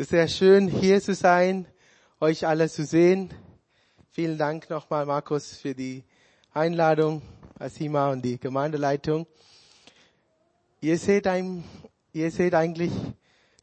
Es 0.00 0.04
ist 0.04 0.10
sehr 0.12 0.28
schön, 0.28 0.66
hier 0.66 1.02
zu 1.02 1.12
sein, 1.12 1.66
euch 2.20 2.46
alle 2.46 2.70
zu 2.70 2.86
sehen. 2.86 3.34
Vielen 4.12 4.38
Dank 4.38 4.70
nochmal, 4.70 5.04
Markus, 5.04 5.58
für 5.58 5.74
die 5.74 6.04
Einladung, 6.54 7.20
Asima 7.58 8.10
und 8.10 8.24
die 8.24 8.40
Gemeindeleitung. 8.40 9.26
Ihr 10.80 10.96
seht, 10.96 11.26
ein, 11.26 11.64
ihr 12.14 12.30
seht 12.30 12.54
eigentlich 12.54 12.90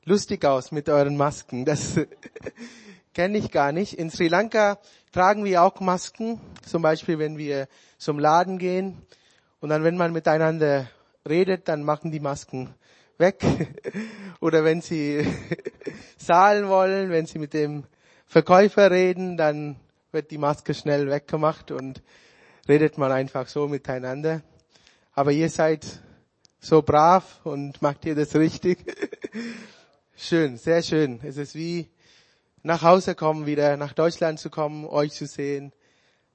lustig 0.05 0.45
aus 0.45 0.71
mit 0.71 0.89
euren 0.89 1.17
Masken. 1.17 1.65
Das 1.65 1.99
kenne 3.15 3.39
ich 3.39 3.49
gar 3.49 3.71
nicht. 3.71 3.93
In 3.93 4.11
Sri 4.11 4.27
Lanka 4.27 4.77
tragen 5.11 5.43
wir 5.43 5.63
auch 5.63 5.79
Masken, 5.79 6.39
zum 6.63 6.83
Beispiel 6.83 7.17
wenn 7.17 7.39
wir 7.39 7.67
zum 7.97 8.19
Laden 8.19 8.59
gehen. 8.59 9.01
Und 9.59 9.69
dann, 9.69 9.83
wenn 9.83 9.97
man 9.97 10.13
miteinander 10.13 10.87
redet, 11.27 11.67
dann 11.67 11.81
machen 11.81 12.11
die 12.11 12.19
Masken 12.19 12.75
weg. 13.17 13.43
Oder 14.39 14.63
wenn 14.63 14.81
sie 14.81 15.25
zahlen 16.27 16.67
wollen, 16.67 17.09
wenn 17.09 17.25
sie 17.25 17.39
mit 17.39 17.53
dem 17.53 17.85
Verkäufer 18.25 18.91
reden, 18.91 19.37
dann 19.37 19.77
wird 20.11 20.29
die 20.29 20.37
Maske 20.37 20.73
schnell 20.73 21.09
weggemacht 21.09 21.71
und 21.71 22.03
redet 22.67 22.97
man 22.97 23.13
einfach 23.13 23.47
so 23.47 23.69
miteinander. 23.69 24.41
Aber 25.13 25.31
ihr 25.31 25.49
seid 25.49 25.85
so 26.59 26.81
brav 26.81 27.39
und 27.45 27.81
macht 27.81 28.05
ihr 28.05 28.13
das 28.13 28.35
richtig. 28.35 28.79
schön, 30.17 30.57
sehr 30.57 30.83
schön. 30.83 31.21
Es 31.23 31.37
ist 31.37 31.55
wie 31.55 31.87
nach 32.61 32.81
Hause 32.81 33.15
kommen, 33.15 33.45
wieder 33.45 33.77
nach 33.77 33.93
Deutschland 33.93 34.37
zu 34.37 34.49
kommen, 34.49 34.85
euch 34.85 35.13
zu 35.13 35.27
sehen. 35.27 35.71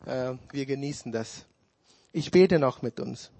Äh, 0.06 0.33
wir 0.53 0.65
genießen 0.65 1.12
das. 1.12 1.45
Ich 2.12 2.31
bete 2.31 2.59
noch 2.59 2.81
mit 2.81 2.98
uns. 2.98 3.31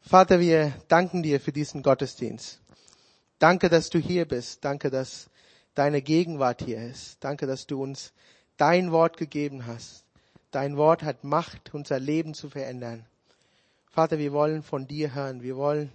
Vater, 0.00 0.40
wir 0.40 0.72
danken 0.88 1.22
dir 1.22 1.38
für 1.38 1.52
diesen 1.52 1.84
Gottesdienst. 1.84 2.60
Danke, 3.44 3.68
dass 3.68 3.90
du 3.90 3.98
hier 3.98 4.24
bist. 4.24 4.64
Danke, 4.64 4.88
dass 4.88 5.28
deine 5.74 6.00
Gegenwart 6.00 6.62
hier 6.62 6.78
ist. 6.78 7.22
Danke, 7.22 7.46
dass 7.46 7.66
du 7.66 7.82
uns 7.82 8.14
dein 8.56 8.90
Wort 8.90 9.18
gegeben 9.18 9.66
hast. 9.66 10.06
Dein 10.50 10.78
Wort 10.78 11.02
hat 11.02 11.24
Macht, 11.24 11.74
unser 11.74 11.98
Leben 12.00 12.32
zu 12.32 12.48
verändern. 12.48 13.04
Vater, 13.90 14.18
wir 14.18 14.32
wollen 14.32 14.62
von 14.62 14.86
dir 14.86 15.14
hören. 15.14 15.42
Wir 15.42 15.58
wollen 15.58 15.92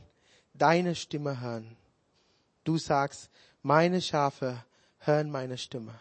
deine 0.53 0.93
Stimme 0.93 1.41
hören. 1.41 1.75
Du 2.65 2.77
sagst, 2.77 3.31
meine 3.63 3.99
Schafe 3.99 4.63
hören 4.99 5.31
meine 5.31 5.57
Stimme. 5.57 5.99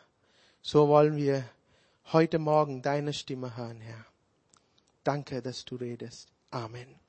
So 0.60 0.88
wollen 0.88 1.16
wir 1.16 1.44
heute 2.12 2.38
Morgen 2.38 2.82
deine 2.82 3.14
Stimme 3.14 3.56
hören, 3.56 3.80
Herr. 3.80 4.04
Danke, 5.02 5.40
dass 5.40 5.64
du 5.64 5.76
redest. 5.76 6.28
Amen. 6.50 7.07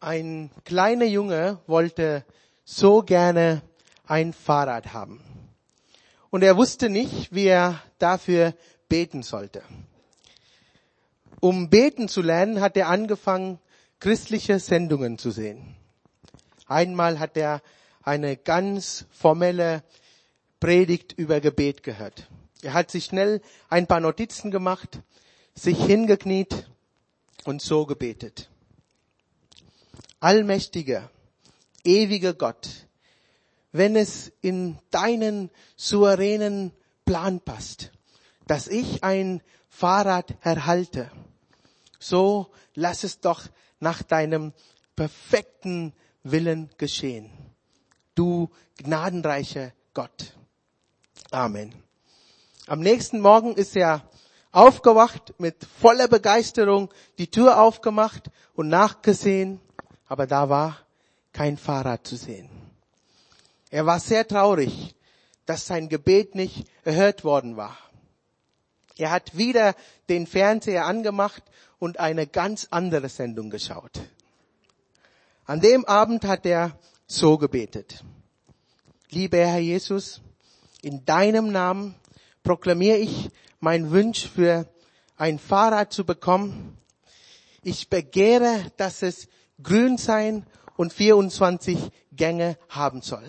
Ein 0.00 0.50
kleiner 0.64 1.04
Junge 1.06 1.58
wollte 1.66 2.24
so 2.64 3.02
gerne 3.02 3.62
ein 4.06 4.32
Fahrrad 4.32 4.92
haben. 4.92 5.20
Und 6.30 6.42
er 6.42 6.56
wusste 6.56 6.90
nicht, 6.90 7.34
wie 7.34 7.46
er 7.46 7.80
dafür 7.98 8.54
beten 8.88 9.22
sollte. 9.22 9.62
Um 11.40 11.68
beten 11.70 12.08
zu 12.08 12.22
lernen, 12.22 12.60
hat 12.60 12.76
er 12.76 12.88
angefangen, 12.88 13.58
christliche 14.00 14.58
Sendungen 14.58 15.18
zu 15.18 15.30
sehen. 15.30 15.76
Einmal 16.66 17.18
hat 17.18 17.36
er 17.36 17.62
eine 18.02 18.36
ganz 18.36 19.06
formelle 19.10 19.82
Predigt 20.60 21.12
über 21.12 21.40
Gebet 21.40 21.82
gehört. 21.82 22.28
Er 22.62 22.72
hat 22.72 22.90
sich 22.90 23.04
schnell 23.04 23.42
ein 23.68 23.86
paar 23.86 24.00
Notizen 24.00 24.50
gemacht, 24.50 25.00
sich 25.54 25.78
hingekniet 25.84 26.68
und 27.44 27.60
so 27.60 27.84
gebetet. 27.86 28.48
Allmächtiger, 30.24 31.10
ewiger 31.84 32.32
Gott, 32.32 32.86
wenn 33.72 33.94
es 33.94 34.32
in 34.40 34.78
deinen 34.90 35.50
souveränen 35.76 36.72
Plan 37.04 37.40
passt, 37.40 37.92
dass 38.46 38.66
ich 38.66 39.04
ein 39.04 39.42
Fahrrad 39.68 40.34
erhalte, 40.40 41.10
so 41.98 42.50
lass 42.74 43.04
es 43.04 43.20
doch 43.20 43.42
nach 43.80 44.02
deinem 44.02 44.54
perfekten 44.96 45.92
Willen 46.22 46.70
geschehen. 46.78 47.30
Du 48.14 48.48
gnadenreicher 48.78 49.72
Gott. 49.92 50.32
Amen. 51.32 51.74
Am 52.66 52.80
nächsten 52.80 53.20
Morgen 53.20 53.56
ist 53.56 53.76
er 53.76 54.08
aufgewacht 54.52 55.34
mit 55.36 55.66
voller 55.82 56.08
Begeisterung, 56.08 56.88
die 57.18 57.30
Tür 57.30 57.60
aufgemacht 57.60 58.30
und 58.54 58.70
nachgesehen, 58.70 59.60
aber 60.06 60.26
da 60.26 60.48
war 60.48 60.78
kein 61.32 61.56
Fahrrad 61.56 62.06
zu 62.06 62.16
sehen. 62.16 62.48
Er 63.70 63.86
war 63.86 64.00
sehr 64.00 64.26
traurig, 64.26 64.94
dass 65.46 65.66
sein 65.66 65.88
Gebet 65.88 66.34
nicht 66.34 66.66
erhört 66.84 67.24
worden 67.24 67.56
war. 67.56 67.76
Er 68.96 69.10
hat 69.10 69.36
wieder 69.36 69.74
den 70.08 70.26
Fernseher 70.26 70.86
angemacht 70.86 71.42
und 71.78 71.98
eine 71.98 72.26
ganz 72.26 72.68
andere 72.70 73.08
Sendung 73.08 73.50
geschaut. 73.50 74.00
An 75.44 75.60
dem 75.60 75.84
Abend 75.84 76.24
hat 76.24 76.46
er 76.46 76.78
so 77.06 77.36
gebetet. 77.36 78.04
Lieber 79.10 79.38
Herr 79.38 79.58
Jesus, 79.58 80.20
in 80.82 81.04
deinem 81.04 81.50
Namen 81.50 81.94
proklamiere 82.42 82.98
ich 82.98 83.30
mein 83.60 83.90
Wunsch 83.90 84.28
für 84.28 84.68
ein 85.16 85.38
Fahrrad 85.38 85.92
zu 85.92 86.04
bekommen. 86.04 86.78
Ich 87.62 87.88
begehre, 87.88 88.72
dass 88.76 89.02
es 89.02 89.28
grün 89.62 89.98
sein 89.98 90.46
und 90.76 90.92
24 90.92 91.90
Gänge 92.12 92.58
haben 92.68 93.02
soll. 93.02 93.24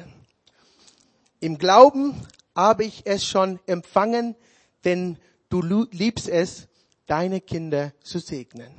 Im 1.40 1.58
Glauben 1.58 2.16
habe 2.56 2.86
ich 2.86 3.06
es 3.06 3.26
schon 3.26 3.60
empfangen, 3.68 4.36
denn 4.84 5.18
du 5.50 5.62
liebst 5.92 6.28
es, 6.28 6.68
deine 7.06 7.42
Kinder 7.42 7.94
zu 8.02 8.20
segnen. 8.20 8.72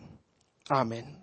Amen. 0.68 1.22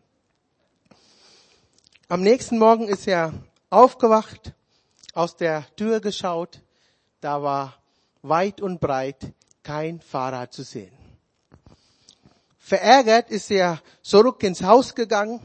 Am 2.08 2.22
nächsten 2.22 2.60
Morgen 2.60 2.88
ist 2.88 3.08
er 3.08 3.34
aufgewacht, 3.70 4.54
aus 5.14 5.36
der 5.36 5.66
Tür 5.76 6.00
geschaut, 6.00 6.62
da 7.20 7.42
war 7.42 7.76
weit 8.22 8.62
und 8.62 8.80
breit 8.80 9.34
kein 9.64 10.00
Fahrrad 10.00 10.54
zu 10.54 10.64
sehen. 10.64 10.94
Verärgert 12.58 13.30
ist 13.30 13.52
er 13.52 13.82
zurück 14.02 14.44
ins 14.44 14.64
Haus 14.64 14.96
gegangen. 14.96 15.42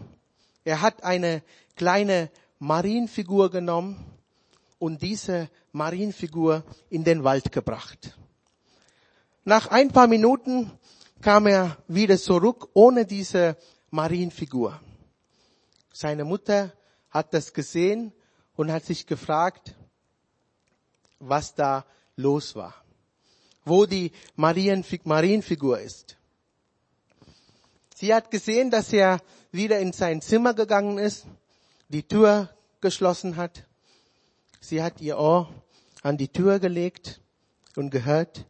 Er 0.69 0.83
hat 0.83 1.03
eine 1.03 1.43
kleine 1.77 2.31
Marienfigur 2.59 3.51
genommen 3.51 3.97
und 4.79 5.01
diese 5.01 5.49
Marienfigur 5.73 6.63
in 6.91 7.05
den 7.05 7.25
Wald 7.25 7.53
gebracht. 7.53 8.15
Nach 9.45 9.69
ein 9.69 9.89
paar 9.89 10.09
Minuten 10.09 10.71
kam 11.23 11.47
er 11.47 11.79
wieder 11.89 12.19
zurück 12.19 12.69
ohne 12.75 13.07
diese 13.07 13.57
Marienfigur. 13.89 14.79
Seine 15.91 16.27
Mutter 16.27 16.75
hat 17.09 17.33
das 17.33 17.55
gesehen 17.55 18.13
und 18.55 18.71
hat 18.71 18.85
sich 18.85 19.07
gefragt, 19.07 19.75
was 21.19 21.55
da 21.55 21.87
los 22.15 22.55
war, 22.55 22.75
wo 23.65 23.87
die 23.87 24.13
Marienfigur 24.37 25.81
ist. 25.81 26.19
Sie 27.95 28.13
hat 28.15 28.31
gesehen, 28.31 28.71
dass 28.71 28.93
er 28.93 29.23
wieder 29.53 29.79
in 29.79 29.93
sein 29.93 30.21
Zimmer 30.21 30.55
gegangen 30.55 30.99
ist, 30.99 31.27
die 31.89 32.03
Tür 32.03 32.51
geschlossen 32.81 33.37
hat. 33.37 33.65
Sie 34.61 34.83
hat 34.83 35.01
ihr 35.01 35.19
Ohr 35.19 35.49
an 36.03 36.17
die 36.17 36.29
Tür 36.29 36.59
gelegt 36.59 37.21
und 37.77 37.91
gehört, 37.91 38.45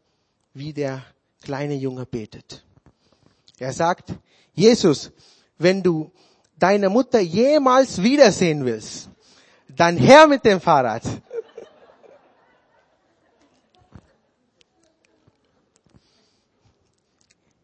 wie 0.54 0.72
der 0.72 1.02
kleine 1.42 1.74
Junge 1.74 2.06
betet. 2.06 2.64
Er 3.58 3.72
sagt, 3.72 4.14
Jesus, 4.52 5.12
wenn 5.56 5.82
du 5.82 6.10
deine 6.58 6.88
Mutter 6.88 7.20
jemals 7.20 8.02
wiedersehen 8.02 8.64
willst, 8.64 9.08
dann 9.68 9.96
her 9.96 10.26
mit 10.26 10.44
dem 10.44 10.60
Fahrrad. 10.60 11.02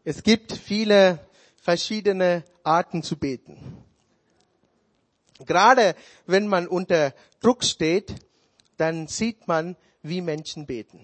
Es 0.03 0.21
gibt 0.21 0.53
viele 0.53 1.19
verschiedene 1.65 2.43
Arten 2.63 3.01
zu 3.01 3.17
beten. 3.17 3.57
Gerade 5.39 5.95
wenn 6.27 6.47
man 6.47 6.67
unter 6.67 7.11
Druck 7.41 7.63
steht, 7.63 8.13
dann 8.77 9.07
sieht 9.07 9.47
man, 9.47 9.75
wie 10.03 10.21
Menschen 10.21 10.67
beten. 10.67 10.99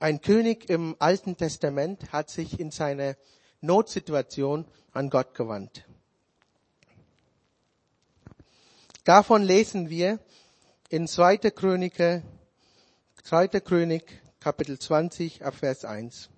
Ein 0.00 0.20
König 0.20 0.68
im 0.68 0.96
Alten 0.98 1.38
Testament 1.38 2.12
hat 2.12 2.28
sich 2.28 2.60
in 2.60 2.70
seiner 2.70 3.16
Notsituation 3.62 4.66
an 4.92 5.08
Gott 5.08 5.34
gewandt. 5.34 5.86
Davon 9.04 9.42
lesen 9.42 9.88
wir 9.88 10.18
in 10.90 11.08
2. 11.08 11.38
Könige, 11.38 12.22
2. 13.24 13.48
König, 13.60 14.20
Kapitel 14.40 14.78
20, 14.78 15.42
Abvers 15.42 15.86
1. 15.86 16.28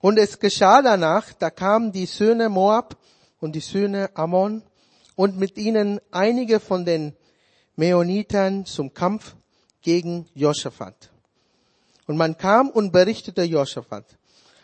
Und 0.00 0.18
es 0.18 0.38
geschah 0.38 0.82
danach, 0.82 1.32
da 1.34 1.50
kamen 1.50 1.92
die 1.92 2.06
Söhne 2.06 2.48
Moab 2.48 2.96
und 3.40 3.54
die 3.54 3.60
Söhne 3.60 4.10
Ammon 4.14 4.62
und 5.14 5.38
mit 5.38 5.58
ihnen 5.58 6.00
einige 6.10 6.60
von 6.60 6.84
den 6.84 7.14
Meonitern 7.76 8.64
zum 8.64 8.94
Kampf 8.94 9.36
gegen 9.82 10.26
Josaphat. 10.34 11.10
Und 12.06 12.16
man 12.16 12.36
kam 12.36 12.70
und 12.70 12.92
berichtete 12.92 13.42
Josaphat, 13.42 14.04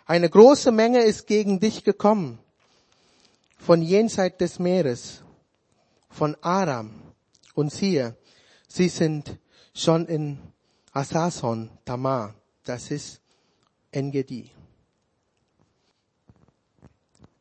eine 0.07 0.31
große 0.31 0.73
Menge 0.73 1.03
ist 1.03 1.27
gegen 1.27 1.61
dich 1.61 1.85
gekommen, 1.85 2.39
von 3.59 3.83
jenseits 3.83 4.39
des 4.39 4.59
Meeres, 4.59 5.23
von 6.09 6.37
Aram. 6.41 7.03
Und 7.55 7.73
siehe, 7.73 8.17
sie 8.69 8.89
sind 8.89 9.39
schon 9.75 10.07
in 10.07 10.39
Asason, 10.93 11.71
Tamar, 11.85 12.35
das 12.65 12.91
ist 12.91 13.21
Engedi. 13.91 14.56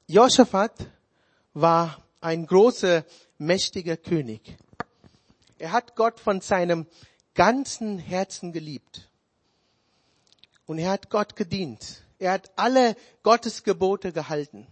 Josaphat 0.07 0.91
war 1.55 2.03
ein 2.21 2.45
großer, 2.45 3.05
mächtiger 3.39 3.97
König. 3.97 4.55
Er 5.57 5.71
hat 5.71 5.95
Gott 5.95 6.19
von 6.19 6.41
seinem 6.41 6.85
ganzen 7.33 7.97
Herzen 7.97 8.53
geliebt. 8.53 9.09
Und 10.67 10.77
er 10.77 10.91
hat 10.91 11.09
Gott 11.09 11.35
gedient. 11.35 12.03
Er 12.19 12.33
hat 12.33 12.51
alle 12.55 12.95
Gottes 13.23 13.63
Gebote 13.63 14.13
gehalten. 14.13 14.67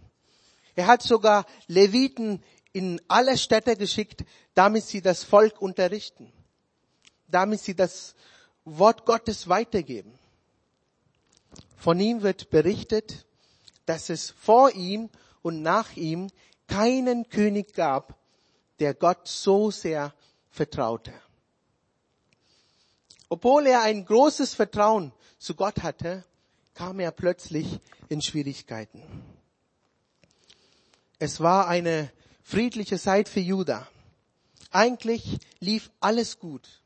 Er 0.76 0.86
hat 0.86 1.02
sogar 1.02 1.46
Leviten 1.66 2.40
in 2.72 3.00
alle 3.08 3.36
Städte 3.36 3.76
geschickt, 3.76 4.24
damit 4.54 4.84
sie 4.84 5.02
das 5.02 5.24
Volk 5.24 5.60
unterrichten, 5.60 6.32
damit 7.26 7.60
sie 7.60 7.74
das 7.74 8.14
Wort 8.64 9.04
Gottes 9.04 9.48
weitergeben. 9.48 10.16
Von 11.76 11.98
ihm 11.98 12.22
wird 12.22 12.50
berichtet, 12.50 13.26
dass 13.84 14.10
es 14.10 14.30
vor 14.30 14.70
ihm 14.70 15.10
und 15.44 15.60
nach 15.60 15.94
ihm 15.94 16.30
keinen 16.66 17.28
König 17.28 17.74
gab, 17.74 18.18
der 18.80 18.94
Gott 18.94 19.28
so 19.28 19.70
sehr 19.70 20.14
vertraute. 20.50 21.12
Obwohl 23.28 23.66
er 23.66 23.82
ein 23.82 24.06
großes 24.06 24.54
Vertrauen 24.54 25.12
zu 25.38 25.54
Gott 25.54 25.82
hatte, 25.82 26.24
kam 26.72 26.98
er 26.98 27.10
plötzlich 27.10 27.78
in 28.08 28.22
Schwierigkeiten. 28.22 29.02
Es 31.18 31.40
war 31.40 31.68
eine 31.68 32.10
friedliche 32.42 32.98
Zeit 32.98 33.28
für 33.28 33.40
Juda. 33.40 33.86
Eigentlich 34.70 35.38
lief 35.60 35.90
alles 36.00 36.38
gut, 36.38 36.82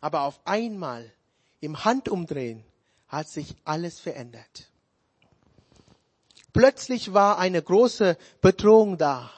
aber 0.00 0.22
auf 0.22 0.40
einmal 0.44 1.12
im 1.60 1.84
Handumdrehen 1.84 2.64
hat 3.06 3.28
sich 3.28 3.54
alles 3.64 4.00
verändert. 4.00 4.68
Plötzlich 6.54 7.12
war 7.12 7.38
eine 7.38 7.60
große 7.60 8.16
Bedrohung 8.40 8.96
da. 8.96 9.28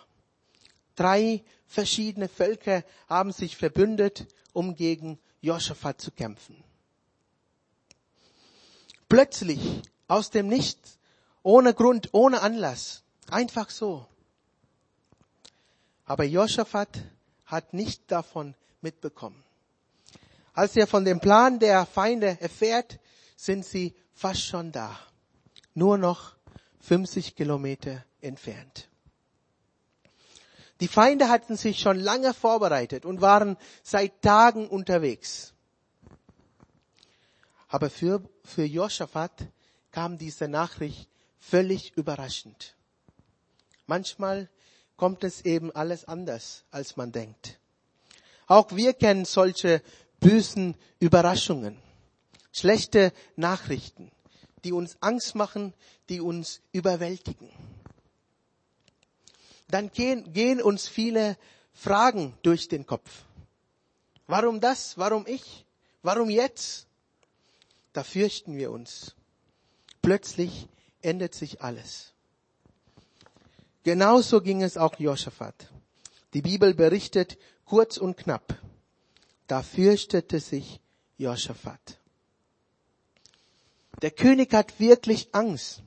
Drei 0.97 1.43
verschiedene 1.67 2.29
Völker 2.29 2.85
haben 3.09 3.33
sich 3.33 3.57
verbündet, 3.57 4.27
um 4.53 4.77
gegen 4.77 5.19
Josaphat 5.41 5.99
zu 5.99 6.11
kämpfen. 6.11 6.63
Plötzlich, 9.09 9.83
aus 10.09 10.31
dem 10.31 10.49
Nichts, 10.49 10.99
ohne 11.43 11.73
Grund, 11.73 12.11
ohne 12.13 12.43
Anlass, 12.43 13.03
einfach 13.31 13.71
so. 13.71 14.07
Aber 16.05 16.25
Josaphat 16.25 17.03
hat 17.47 17.73
nicht 17.73 18.13
davon 18.13 18.55
mitbekommen. 18.83 19.43
Als 20.53 20.77
er 20.77 20.87
von 20.87 21.07
dem 21.07 21.21
Plan 21.21 21.61
der 21.61 21.87
Feinde 21.87 22.39
erfährt, 22.43 22.99
sind 23.37 23.65
sie 23.65 23.95
fast 24.13 24.43
schon 24.43 24.71
da. 24.71 24.99
Nur 25.73 25.97
noch 25.97 26.36
50 26.87 27.35
Kilometer 27.35 28.05
entfernt. 28.21 28.89
Die 30.79 30.87
Feinde 30.87 31.29
hatten 31.29 31.57
sich 31.57 31.81
schon 31.81 31.99
lange 31.99 32.33
vorbereitet 32.33 33.05
und 33.05 33.21
waren 33.21 33.57
seit 33.83 34.23
Tagen 34.23 34.69
unterwegs. 34.69 35.53
Aber 37.69 37.91
für, 37.91 38.23
für 38.45 38.65
Josaphat 38.65 39.49
kam 39.91 40.17
diese 40.17 40.47
Nachricht 40.47 41.09
völlig 41.41 41.97
überraschend. 41.97 42.77
Manchmal 43.87 44.49
kommt 44.97 45.25
es 45.25 45.45
eben 45.45 45.75
alles 45.75 46.05
anders, 46.05 46.65
als 46.71 46.97
man 46.97 47.11
denkt. 47.11 47.59
Auch 48.47 48.71
wir 48.71 48.95
kennen 48.95 49.25
solche 49.25 49.83
bösen 50.21 50.77
Überraschungen, 51.01 51.77
schlechte 52.53 53.13
Nachrichten, 53.35 54.13
die 54.67 54.73
uns 54.73 54.97
Angst 55.01 55.37
machen, 55.37 55.73
die 56.09 56.21
uns 56.21 56.61
überwältigen. 56.73 57.49
Dann 59.69 59.93
gehen, 59.93 60.33
gehen 60.33 60.61
uns 60.61 60.89
viele 60.89 61.39
Fragen 61.73 62.37
durch 62.43 62.67
den 62.67 62.85
Kopf. 62.85 63.23
Warum 64.27 64.61
das? 64.61 64.99
Warum 64.99 65.25
ich? 65.25 65.65
Warum 66.03 66.31
jetzt? 66.31 66.89
Da 67.93 68.03
fürchten 68.03 68.57
wir 68.57 68.73
uns. 68.73 69.15
Plötzlich 70.03 70.67
ändert 71.01 71.35
sich 71.35 71.63
alles. 71.63 72.13
Genauso 73.85 74.41
ging 74.41 74.65
es 74.65 74.77
auch 74.77 74.99
Josaphat. 74.99 75.71
Die 76.35 76.43
Bibel 76.43 76.75
berichtet 76.75 77.39
kurz 77.65 77.99
und 77.99 78.17
knapp. 78.17 78.59
Da 79.47 79.63
fürchtete 79.63 80.41
sich 80.41 80.81
Josaphat. 81.19 82.01
Der 84.03 84.11
König 84.11 84.53
hat 84.53 84.79
wirklich 84.79 85.29
Angst. 85.33 85.83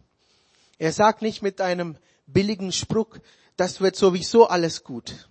Er 0.77 0.91
sagt 0.93 1.21
nicht 1.21 1.41
mit 1.41 1.61
einem 1.61 1.97
billigen 2.25 2.71
Spruch, 2.71 3.17
das 3.57 3.81
wird 3.81 3.95
sowieso 3.95 4.47
alles 4.47 4.83
gut. 4.83 5.29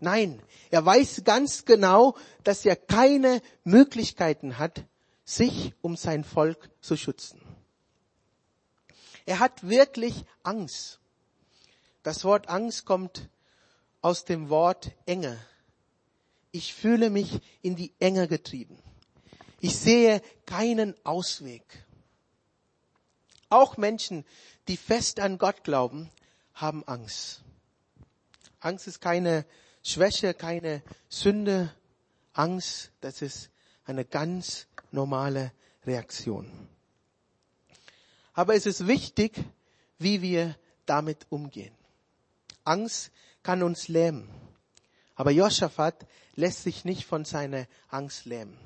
Nein, 0.00 0.42
er 0.70 0.84
weiß 0.84 1.22
ganz 1.24 1.64
genau, 1.64 2.16
dass 2.44 2.64
er 2.64 2.76
keine 2.76 3.42
Möglichkeiten 3.64 4.58
hat, 4.58 4.84
sich 5.24 5.74
um 5.80 5.96
sein 5.96 6.24
Volk 6.24 6.70
zu 6.80 6.96
schützen. 6.96 7.40
Er 9.26 9.38
hat 9.38 9.68
wirklich 9.68 10.24
Angst. 10.42 11.00
Das 12.02 12.24
Wort 12.24 12.48
Angst 12.48 12.84
kommt 12.84 13.28
aus 14.00 14.24
dem 14.24 14.48
Wort 14.48 14.92
Enge. 15.06 15.38
Ich 16.52 16.74
fühle 16.74 17.10
mich 17.10 17.40
in 17.62 17.76
die 17.76 17.92
Enge 18.00 18.26
getrieben. 18.26 18.78
Ich 19.60 19.76
sehe 19.76 20.22
keinen 20.46 20.94
Ausweg. 21.04 21.62
Auch 23.50 23.76
Menschen, 23.76 24.24
die 24.68 24.76
fest 24.76 25.20
an 25.20 25.36
Gott 25.36 25.64
glauben, 25.64 26.10
haben 26.54 26.82
Angst. 26.86 27.42
Angst 28.60 28.86
ist 28.86 29.00
keine 29.00 29.44
Schwäche, 29.82 30.34
keine 30.34 30.82
Sünde. 31.08 31.74
Angst, 32.32 32.92
das 33.00 33.22
ist 33.22 33.50
eine 33.84 34.04
ganz 34.04 34.66
normale 34.92 35.52
Reaktion. 35.84 36.68
Aber 38.34 38.54
es 38.54 38.66
ist 38.66 38.86
wichtig, 38.86 39.34
wie 39.98 40.22
wir 40.22 40.56
damit 40.86 41.26
umgehen. 41.30 41.74
Angst 42.64 43.10
kann 43.42 43.62
uns 43.62 43.88
lähmen. 43.88 44.30
Aber 45.16 45.30
Josaphat 45.30 46.06
lässt 46.34 46.62
sich 46.62 46.84
nicht 46.84 47.04
von 47.04 47.24
seiner 47.24 47.66
Angst 47.88 48.26
lähmen. 48.26 48.56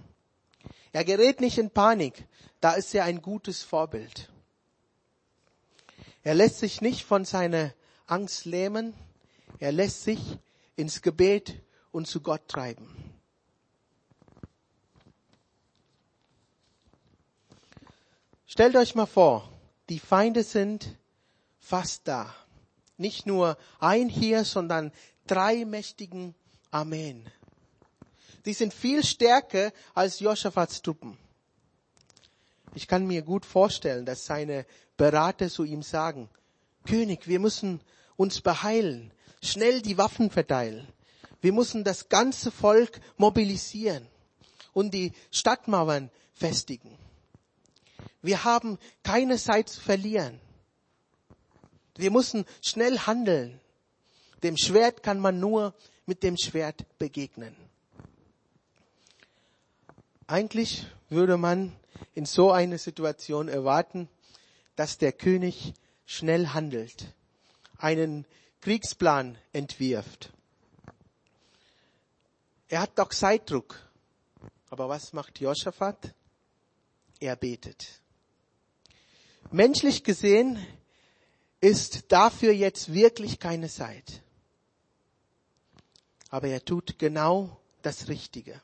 Er 0.92 1.04
gerät 1.04 1.40
nicht 1.40 1.58
in 1.58 1.70
Panik. 1.70 2.26
Da 2.60 2.74
ist 2.74 2.94
er 2.94 3.04
ein 3.04 3.22
gutes 3.22 3.62
Vorbild. 3.62 4.30
Er 6.24 6.34
lässt 6.34 6.58
sich 6.58 6.80
nicht 6.80 7.04
von 7.04 7.26
seiner 7.26 7.74
Angst 8.06 8.46
lähmen. 8.46 8.94
Er 9.58 9.72
lässt 9.72 10.04
sich 10.04 10.38
ins 10.74 11.02
Gebet 11.02 11.62
und 11.92 12.08
zu 12.08 12.22
Gott 12.22 12.48
treiben. 12.48 12.88
Stellt 18.46 18.74
euch 18.76 18.94
mal 18.94 19.06
vor, 19.06 19.52
die 19.90 19.98
Feinde 19.98 20.44
sind 20.44 20.96
fast 21.58 22.08
da. 22.08 22.34
Nicht 22.96 23.26
nur 23.26 23.58
ein 23.78 24.08
hier, 24.08 24.44
sondern 24.44 24.92
drei 25.26 25.64
mächtigen 25.66 26.34
Armeen. 26.70 27.28
Die 28.46 28.54
sind 28.54 28.72
viel 28.72 29.04
stärker 29.04 29.72
als 29.94 30.20
Josaphats 30.20 30.80
Truppen. 30.80 31.18
Ich 32.74 32.88
kann 32.88 33.06
mir 33.06 33.22
gut 33.22 33.44
vorstellen, 33.44 34.06
dass 34.06 34.24
seine 34.24 34.66
Berater 34.96 35.48
zu 35.48 35.64
ihm 35.64 35.82
sagen, 35.82 36.28
König, 36.86 37.26
wir 37.26 37.40
müssen 37.40 37.80
uns 38.16 38.40
beheilen, 38.40 39.10
schnell 39.42 39.82
die 39.82 39.98
Waffen 39.98 40.30
verteilen. 40.30 40.86
Wir 41.40 41.52
müssen 41.52 41.84
das 41.84 42.08
ganze 42.08 42.50
Volk 42.50 43.00
mobilisieren 43.16 44.06
und 44.72 44.94
die 44.94 45.12
Stadtmauern 45.30 46.10
festigen. 46.32 46.96
Wir 48.22 48.44
haben 48.44 48.78
keine 49.02 49.36
Zeit 49.36 49.68
zu 49.68 49.80
verlieren. 49.80 50.40
Wir 51.96 52.10
müssen 52.10 52.44
schnell 52.62 52.98
handeln. 53.00 53.60
Dem 54.42 54.56
Schwert 54.56 55.02
kann 55.02 55.20
man 55.20 55.38
nur 55.40 55.74
mit 56.06 56.22
dem 56.22 56.36
Schwert 56.36 56.86
begegnen. 56.98 57.54
Eigentlich 60.26 60.86
würde 61.10 61.36
man 61.36 61.72
in 62.14 62.24
so 62.26 62.50
einer 62.50 62.78
Situation 62.78 63.48
erwarten, 63.48 64.08
dass 64.76 64.98
der 64.98 65.12
König 65.12 65.74
schnell 66.06 66.48
handelt, 66.48 67.14
einen 67.78 68.26
Kriegsplan 68.60 69.38
entwirft. 69.52 70.32
Er 72.68 72.80
hat 72.80 72.98
doch 72.98 73.10
Zeitdruck. 73.10 73.78
Aber 74.70 74.88
was 74.88 75.12
macht 75.12 75.38
Josaphat? 75.38 76.14
Er 77.20 77.36
betet. 77.36 78.00
Menschlich 79.52 80.02
gesehen 80.02 80.58
ist 81.60 82.10
dafür 82.10 82.52
jetzt 82.52 82.92
wirklich 82.92 83.38
keine 83.38 83.68
Zeit. 83.68 84.22
Aber 86.30 86.48
er 86.48 86.64
tut 86.64 86.98
genau 86.98 87.60
das 87.82 88.08
Richtige. 88.08 88.60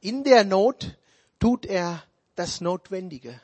In 0.00 0.22
der 0.24 0.44
Not 0.44 0.98
tut 1.38 1.64
er 1.64 2.04
das 2.34 2.60
Notwendige. 2.60 3.40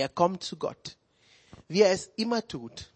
Er 0.00 0.08
kommt 0.08 0.42
zu 0.42 0.56
Gott, 0.56 0.96
wie 1.68 1.82
er 1.82 1.92
es 1.92 2.10
immer 2.16 2.48
tut. 2.48 2.90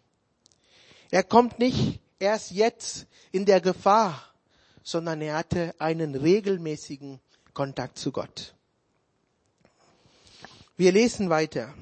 Er 1.11 1.21
kommt 1.21 1.59
nicht 1.59 1.99
erst 2.17 2.49
jetzt 2.49 3.05
in 3.31 3.45
der 3.45 3.61
Gefahr, 3.61 4.23
sondern 4.81 5.21
er 5.21 5.35
hatte 5.35 5.75
einen 5.77 6.15
regelmäßigen 6.15 7.19
Kontakt 7.53 7.99
zu 7.99 8.11
Gott. 8.11 8.55
Wir 10.77 10.91
lesen 10.91 11.29
weiter. 11.29 11.75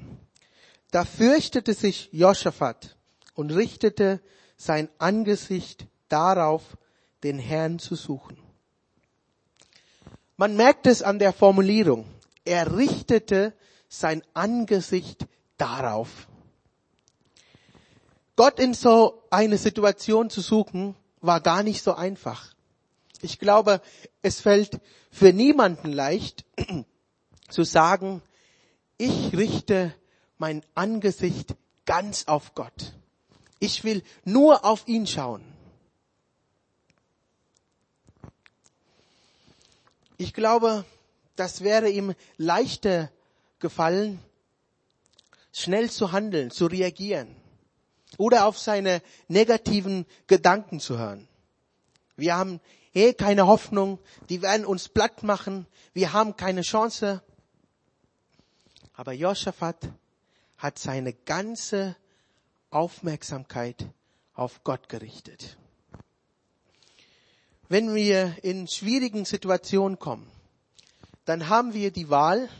Da 0.90 1.06
fürchtete 1.06 1.72
sich 1.72 2.10
Joschafat 2.12 2.94
und 3.32 3.50
richtete 3.50 4.20
sein 4.58 4.90
Angesicht 4.98 5.86
darauf, 6.10 6.76
den 7.22 7.38
Herrn 7.38 7.78
zu 7.78 7.94
suchen. 7.94 8.36
Man 10.36 10.54
merkt 10.54 10.86
es 10.86 11.02
an 11.02 11.18
der 11.18 11.32
Formulierung. 11.32 12.04
Er 12.44 12.76
richtete 12.76 13.54
sein 14.00 14.22
Angesicht 14.34 15.26
darauf. 15.56 16.28
Gott 18.36 18.58
in 18.58 18.74
so 18.74 19.22
eine 19.30 19.58
Situation 19.58 20.30
zu 20.30 20.40
suchen, 20.40 20.96
war 21.20 21.40
gar 21.40 21.62
nicht 21.62 21.82
so 21.82 21.94
einfach. 21.94 22.52
Ich 23.22 23.38
glaube, 23.38 23.80
es 24.22 24.40
fällt 24.40 24.80
für 25.10 25.32
niemanden 25.32 25.92
leicht 25.92 26.44
zu 27.48 27.62
sagen, 27.62 28.20
ich 28.98 29.36
richte 29.36 29.94
mein 30.38 30.62
Angesicht 30.74 31.54
ganz 31.86 32.24
auf 32.26 32.54
Gott. 32.54 32.92
Ich 33.60 33.84
will 33.84 34.02
nur 34.24 34.64
auf 34.64 34.86
ihn 34.88 35.06
schauen. 35.06 35.44
Ich 40.16 40.34
glaube, 40.34 40.84
das 41.36 41.62
wäre 41.62 41.88
ihm 41.88 42.14
leichter 42.36 43.10
gefallen, 43.64 44.20
schnell 45.54 45.90
zu 45.90 46.12
handeln, 46.12 46.50
zu 46.50 46.66
reagieren 46.66 47.34
oder 48.18 48.44
auf 48.44 48.58
seine 48.58 49.00
negativen 49.26 50.04
Gedanken 50.26 50.80
zu 50.80 50.98
hören. 50.98 51.26
Wir 52.14 52.36
haben 52.36 52.60
eh 52.92 53.14
keine 53.14 53.46
Hoffnung, 53.46 53.98
die 54.28 54.42
werden 54.42 54.66
uns 54.66 54.90
platt 54.90 55.22
machen, 55.22 55.66
wir 55.94 56.12
haben 56.12 56.36
keine 56.36 56.60
Chance. 56.60 57.22
Aber 58.92 59.12
Josaphat 59.14 59.78
hat 60.58 60.78
seine 60.78 61.14
ganze 61.14 61.96
Aufmerksamkeit 62.68 63.86
auf 64.34 64.62
Gott 64.62 64.90
gerichtet. 64.90 65.56
Wenn 67.70 67.94
wir 67.94 68.36
in 68.44 68.68
schwierigen 68.68 69.24
Situationen 69.24 69.98
kommen, 69.98 70.30
dann 71.24 71.48
haben 71.48 71.72
wir 71.72 71.90
die 71.90 72.10
Wahl, 72.10 72.50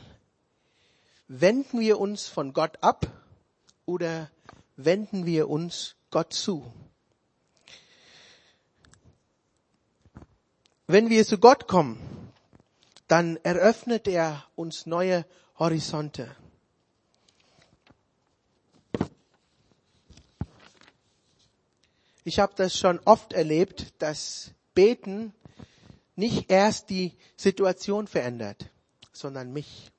wenden 1.29 1.81
wir 1.81 1.99
uns 1.99 2.27
von 2.27 2.53
Gott 2.53 2.83
ab 2.83 3.07
oder 3.87 4.31
wenden 4.77 5.27
wir 5.27 5.49
uns 5.49 5.97
Gott 6.11 6.33
zu. 6.33 6.73
Wenn 10.87 11.09
wir 11.09 11.25
zu 11.25 11.39
Gott 11.39 11.67
kommen, 11.67 11.99
dann 13.09 13.37
eröffnet 13.43 14.07
er 14.07 14.45
uns 14.55 14.87
neue 14.87 15.25
Horizonte. 15.59 16.35
Ich 22.27 22.39
habe 22.39 22.55
das 22.57 22.77
schon 22.77 23.01
oft 23.05 23.35
erlebt, 23.35 23.93
dass 23.99 24.53
Beten 24.75 25.35
nicht 26.17 26.51
erst 26.51 26.89
die 26.89 27.13
Situation 27.37 28.07
verändert, 28.07 28.71
sondern 29.13 29.53
mich. 29.53 29.91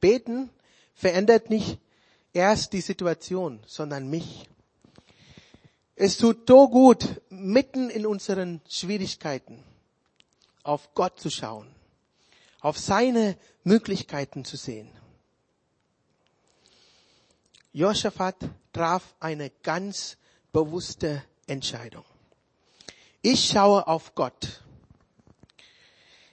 Beten 0.00 0.50
verändert 0.94 1.50
nicht 1.50 1.78
erst 2.32 2.72
die 2.72 2.80
Situation, 2.80 3.60
sondern 3.66 4.08
mich. 4.08 4.48
Es 5.96 6.16
tut 6.16 6.48
so 6.48 6.68
gut, 6.68 7.20
mitten 7.28 7.90
in 7.90 8.06
unseren 8.06 8.60
Schwierigkeiten 8.68 9.62
auf 10.62 10.94
Gott 10.94 11.20
zu 11.20 11.30
schauen, 11.30 11.74
auf 12.60 12.78
seine 12.78 13.36
Möglichkeiten 13.64 14.44
zu 14.44 14.56
sehen. 14.56 14.90
Josaphat 17.72 18.36
traf 18.72 19.14
eine 19.20 19.50
ganz 19.62 20.16
bewusste 20.52 21.22
Entscheidung. 21.46 22.04
Ich 23.22 23.48
schaue 23.48 23.86
auf 23.86 24.14
Gott. 24.14 24.62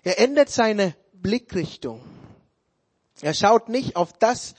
Er 0.04 0.20
ändert 0.20 0.50
seine 0.50 0.96
Blickrichtung. 1.14 2.17
Er 3.22 3.34
schaut 3.34 3.70
nicht 3.70 3.96
auf 3.96 4.14
das, 4.14 4.56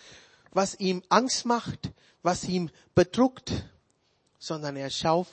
was 0.51 0.75
ihm 0.79 1.03
Angst 1.09 1.45
macht, 1.45 1.93
was 2.23 2.45
ihm 2.45 2.71
bedruckt, 2.95 3.53
sondern 4.39 4.77
er 4.77 4.91
schaut, 4.91 5.29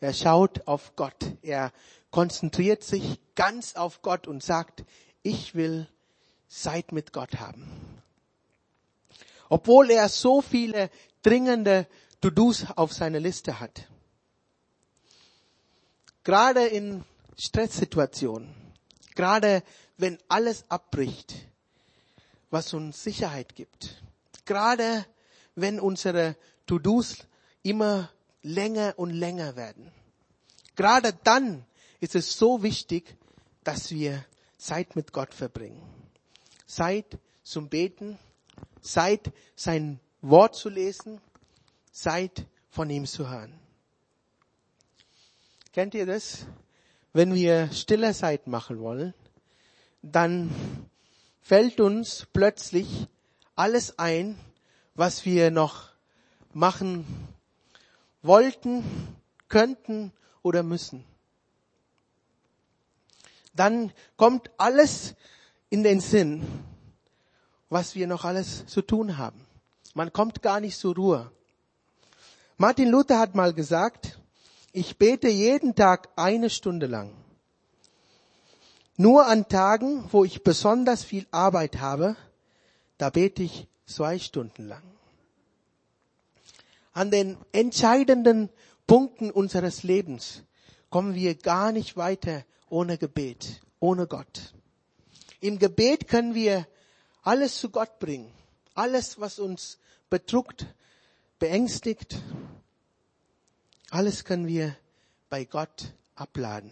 er 0.00 0.14
schaut 0.14 0.66
auf 0.66 0.94
Gott. 0.96 1.24
Er 1.42 1.72
konzentriert 2.10 2.82
sich 2.82 3.20
ganz 3.34 3.74
auf 3.74 4.02
Gott 4.02 4.26
und 4.26 4.42
sagt, 4.42 4.84
ich 5.22 5.54
will 5.54 5.88
Zeit 6.48 6.92
mit 6.92 7.12
Gott 7.12 7.40
haben. 7.40 8.02
Obwohl 9.48 9.90
er 9.90 10.08
so 10.08 10.40
viele 10.40 10.90
dringende 11.22 11.86
To-Dos 12.20 12.66
auf 12.76 12.92
seiner 12.92 13.20
Liste 13.20 13.60
hat. 13.60 13.88
Gerade 16.22 16.66
in 16.66 17.04
Stresssituationen, 17.36 18.54
gerade 19.14 19.62
wenn 19.96 20.18
alles 20.28 20.64
abbricht, 20.68 21.34
was 22.50 22.72
uns 22.74 23.02
Sicherheit 23.02 23.54
gibt, 23.54 24.02
gerade 24.44 25.06
wenn 25.54 25.80
unsere 25.80 26.36
To-Dos 26.66 27.26
immer 27.62 28.10
länger 28.42 28.94
und 28.96 29.10
länger 29.10 29.56
werden. 29.56 29.90
Gerade 30.76 31.12
dann 31.24 31.64
ist 32.00 32.14
es 32.14 32.36
so 32.38 32.62
wichtig, 32.62 33.16
dass 33.64 33.90
wir 33.90 34.24
Zeit 34.56 34.96
mit 34.96 35.12
Gott 35.12 35.34
verbringen. 35.34 35.82
Zeit 36.66 37.18
zum 37.42 37.68
Beten, 37.68 38.18
Zeit 38.80 39.32
sein 39.56 40.00
Wort 40.22 40.54
zu 40.54 40.68
lesen, 40.68 41.20
Zeit 41.92 42.46
von 42.68 42.88
ihm 42.90 43.06
zu 43.06 43.28
hören. 43.28 43.58
Kennt 45.72 45.94
ihr 45.94 46.06
das? 46.06 46.46
Wenn 47.12 47.34
wir 47.34 47.70
stille 47.72 48.14
Zeit 48.14 48.46
machen 48.46 48.80
wollen, 48.80 49.14
dann 50.02 50.50
fällt 51.40 51.80
uns 51.80 52.26
plötzlich 52.32 53.08
alles 53.56 53.98
ein, 53.98 54.38
was 54.94 55.24
wir 55.24 55.50
noch 55.50 55.90
machen 56.52 57.06
wollten, 58.22 58.84
könnten 59.48 60.12
oder 60.42 60.62
müssen. 60.62 61.04
Dann 63.54 63.92
kommt 64.16 64.50
alles 64.58 65.14
in 65.68 65.82
den 65.82 66.00
Sinn, 66.00 66.46
was 67.68 67.94
wir 67.94 68.06
noch 68.06 68.24
alles 68.24 68.66
zu 68.66 68.82
tun 68.82 69.18
haben. 69.18 69.46
Man 69.94 70.12
kommt 70.12 70.42
gar 70.42 70.60
nicht 70.60 70.78
zur 70.78 70.94
Ruhe. 70.94 71.30
Martin 72.56 72.88
Luther 72.88 73.18
hat 73.18 73.34
mal 73.34 73.52
gesagt, 73.52 74.18
ich 74.72 74.98
bete 74.98 75.28
jeden 75.28 75.74
Tag 75.74 76.08
eine 76.16 76.50
Stunde 76.50 76.86
lang. 76.86 77.12
Nur 79.00 79.26
an 79.26 79.48
Tagen, 79.48 80.04
wo 80.12 80.24
ich 80.24 80.44
besonders 80.44 81.04
viel 81.04 81.26
Arbeit 81.30 81.80
habe, 81.80 82.16
da 82.98 83.08
bete 83.08 83.42
ich 83.42 83.66
zwei 83.86 84.18
Stunden 84.18 84.68
lang. 84.68 84.82
An 86.92 87.10
den 87.10 87.38
entscheidenden 87.52 88.50
Punkten 88.86 89.30
unseres 89.30 89.84
Lebens 89.84 90.42
kommen 90.90 91.14
wir 91.14 91.34
gar 91.34 91.72
nicht 91.72 91.96
weiter 91.96 92.44
ohne 92.68 92.98
Gebet, 92.98 93.62
ohne 93.78 94.06
Gott. 94.06 94.52
Im 95.40 95.58
Gebet 95.58 96.06
können 96.06 96.34
wir 96.34 96.66
alles 97.22 97.56
zu 97.56 97.70
Gott 97.70 98.00
bringen. 98.00 98.30
Alles, 98.74 99.18
was 99.18 99.38
uns 99.38 99.78
bedruckt, 100.10 100.66
beängstigt, 101.38 102.20
alles 103.88 104.26
können 104.26 104.46
wir 104.46 104.76
bei 105.30 105.46
Gott 105.46 105.94
abladen. 106.16 106.70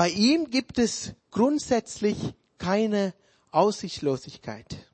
Bei 0.00 0.08
ihm 0.08 0.48
gibt 0.48 0.78
es 0.78 1.12
grundsätzlich 1.30 2.16
keine 2.56 3.12
Aussichtslosigkeit. 3.50 4.88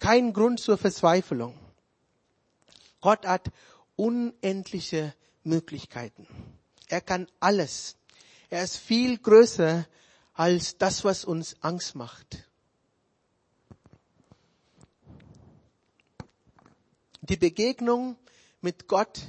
Kein 0.00 0.32
Grund 0.32 0.58
zur 0.58 0.76
Verzweiflung. 0.76 1.56
Gott 3.00 3.24
hat 3.24 3.52
unendliche 3.94 5.14
Möglichkeiten. 5.44 6.26
Er 6.88 7.02
kann 7.02 7.28
alles. 7.38 7.96
Er 8.50 8.64
ist 8.64 8.78
viel 8.78 9.16
größer 9.16 9.86
als 10.32 10.76
das, 10.76 11.04
was 11.04 11.24
uns 11.24 11.54
Angst 11.60 11.94
macht. 11.94 12.48
Die 17.20 17.36
Begegnung 17.36 18.16
mit 18.60 18.88
Gott 18.88 19.22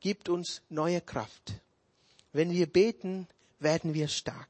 gibt 0.00 0.28
uns 0.28 0.62
neue 0.70 1.00
Kraft. 1.00 1.52
Wenn 2.32 2.50
wir 2.50 2.66
beten, 2.66 3.28
werden 3.58 3.94
wir 3.94 4.08
stark. 4.08 4.48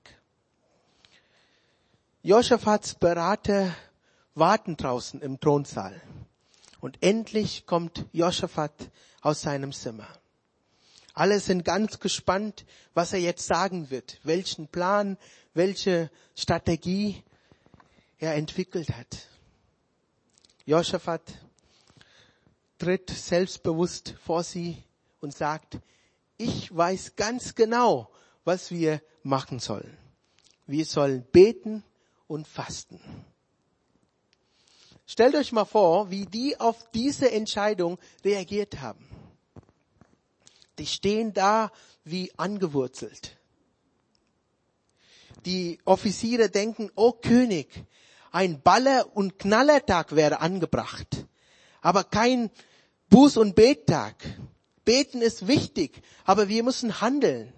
Josaphats 2.23 2.95
Berater 2.95 3.75
warten 4.35 4.77
draußen 4.77 5.21
im 5.21 5.41
Thronsaal. 5.41 6.01
Und 6.81 7.03
endlich 7.03 7.67
kommt 7.67 8.07
Josaphat 8.13 8.73
aus 9.21 9.43
seinem 9.43 9.73
Zimmer. 9.73 10.07
Alle 11.15 11.41
sind 11.41 11.65
ganz 11.65 11.99
gespannt, 11.99 12.65
was 12.95 13.13
er 13.13 13.19
jetzt 13.19 13.47
sagen 13.47 13.91
wird, 13.91 14.21
welchen 14.23 14.69
Plan, 14.69 15.19
welche 15.55 16.11
Strategie 16.37 17.25
er 18.19 18.35
entwickelt 18.37 18.91
hat. 18.91 19.29
Josaphat 20.67 21.23
tritt 22.79 23.11
selbstbewusst 23.11 24.15
vor 24.25 24.45
sie 24.45 24.85
und 25.21 25.35
sagt, 25.35 25.79
ich 26.37 26.75
weiß 26.77 27.17
ganz 27.17 27.57
genau, 27.57 28.09
was 28.49 28.71
wir 28.71 29.03
machen 29.23 29.59
sollen. 29.61 29.95
Wir 30.67 30.87
sollen 30.87 31.23
beten 31.23 31.85
und 32.27 32.49
fasten. 32.49 32.99
Stellt 35.07 35.35
euch 35.35 35.53
mal 35.53 35.67
vor, 35.67 36.11
wie 36.11 36.25
die 36.25 36.59
auf 36.59 36.91
diese 36.93 37.31
Entscheidung 37.31 37.99
reagiert 38.25 38.81
haben. 38.81 39.07
Die 40.79 40.87
stehen 40.87 41.35
da 41.35 41.71
wie 42.05 42.33
angewurzelt. 42.39 43.37
Die 45.45 45.79
Offiziere 45.85 46.49
denken, 46.49 46.91
oh 46.95 47.13
König, 47.13 47.69
ein 48.33 48.63
Baller- 48.63 49.15
und 49.15 49.39
Knallertag 49.39 50.17
wäre 50.17 50.41
angebracht, 50.41 51.27
aber 51.83 52.03
kein 52.03 52.51
Buß- 53.11 53.39
und 53.39 53.55
Bettag. 53.55 54.17
Beten 54.87 55.21
ist 55.21 55.47
wichtig, 55.49 56.01
aber 56.25 56.49
wir 56.49 56.63
müssen 56.63 57.03
handeln. 57.03 57.53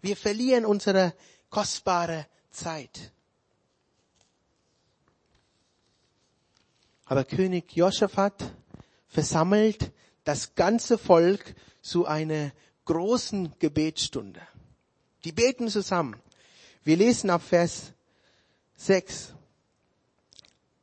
Wir 0.00 0.16
verlieren 0.16 0.64
unsere 0.64 1.14
kostbare 1.50 2.26
Zeit. 2.50 3.12
Aber 7.04 7.24
König 7.24 7.76
Josaphat 7.76 8.52
versammelt 9.06 9.92
das 10.24 10.54
ganze 10.54 10.98
Volk 10.98 11.54
zu 11.80 12.04
einer 12.04 12.52
großen 12.84 13.54
Gebetsstunde. 13.58 14.40
Die 15.24 15.32
beten 15.32 15.68
zusammen. 15.68 16.20
Wir 16.82 16.96
lesen 16.96 17.30
ab 17.30 17.42
Vers 17.42 17.92
6. 18.76 19.34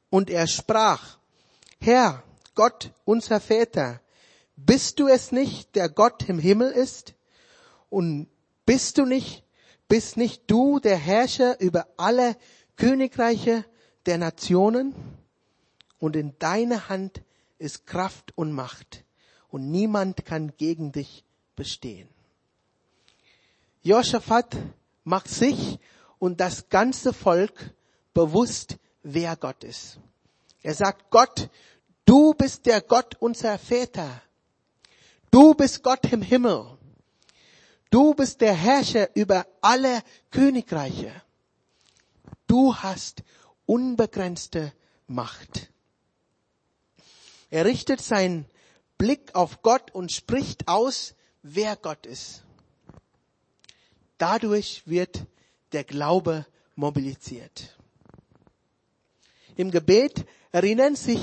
Und 0.10 0.30
er 0.30 0.48
sprach, 0.48 1.18
Herr, 1.80 2.24
Gott, 2.56 2.92
unser 3.04 3.40
Väter, 3.40 4.00
bist 4.56 5.00
du 5.00 5.08
es 5.08 5.32
nicht, 5.32 5.76
der 5.76 5.90
Gott 5.90 6.30
im 6.30 6.40
Himmel 6.40 6.72
ist? 6.72 7.16
Und 7.90 8.28
bist 8.66 8.98
du 8.98 9.06
nicht, 9.06 9.44
bist 9.88 10.18
nicht 10.18 10.44
du 10.48 10.80
der 10.80 10.98
Herrscher 10.98 11.60
über 11.60 11.88
alle 11.98 12.38
Königreiche 12.76 13.66
der 14.06 14.18
Nationen? 14.18 14.96
Und 16.00 16.16
in 16.16 16.38
deiner 16.40 16.90
Hand 16.90 17.22
ist 17.60 17.88
Kraft 17.88 18.32
und 18.36 18.52
Macht. 18.52 19.06
Und 19.50 19.72
niemand 19.72 20.26
kann 20.26 20.54
gegen 20.58 20.92
dich 20.92 21.24
bestehen. 21.56 22.10
Josaphat 23.84 24.56
macht 25.04 25.30
sich 25.30 25.80
und 26.20 26.40
das 26.40 26.70
ganze 26.70 27.14
Volk 27.14 27.74
bewusst, 28.14 28.78
wer 29.04 29.36
Gott 29.36 29.64
ist. 29.64 30.00
Er 30.62 30.74
sagt, 30.74 31.10
Gott, 31.10 31.50
Du 32.06 32.34
bist 32.34 32.66
der 32.66 32.82
Gott 32.82 33.16
unserer 33.20 33.58
Väter. 33.58 34.22
Du 35.32 35.54
bist 35.54 35.84
Gott 35.84 36.12
im 36.12 36.22
Himmel. 36.22 36.78
Du 37.94 38.16
bist 38.16 38.42
der 38.42 38.56
Herrscher 38.56 39.16
über 39.16 39.46
alle 39.62 40.02
Königreiche. 40.32 41.14
Du 42.48 42.76
hast 42.76 43.22
unbegrenzte 43.68 44.74
Macht. 45.06 45.72
Er 47.52 47.66
richtet 47.66 48.02
seinen 48.02 48.48
Blick 48.98 49.36
auf 49.36 49.62
Gott 49.62 49.92
und 49.92 50.12
spricht 50.12 50.68
aus, 50.68 51.14
wer 51.44 51.76
Gott 51.76 52.08
ist. 52.08 52.42
Dadurch 54.18 54.82
wird 54.88 55.28
der 55.72 55.84
Glaube 55.84 56.48
mobilisiert. 56.74 57.78
Im 59.56 59.70
Gebet 59.70 60.26
erinnern 60.52 60.96
sich 60.96 61.22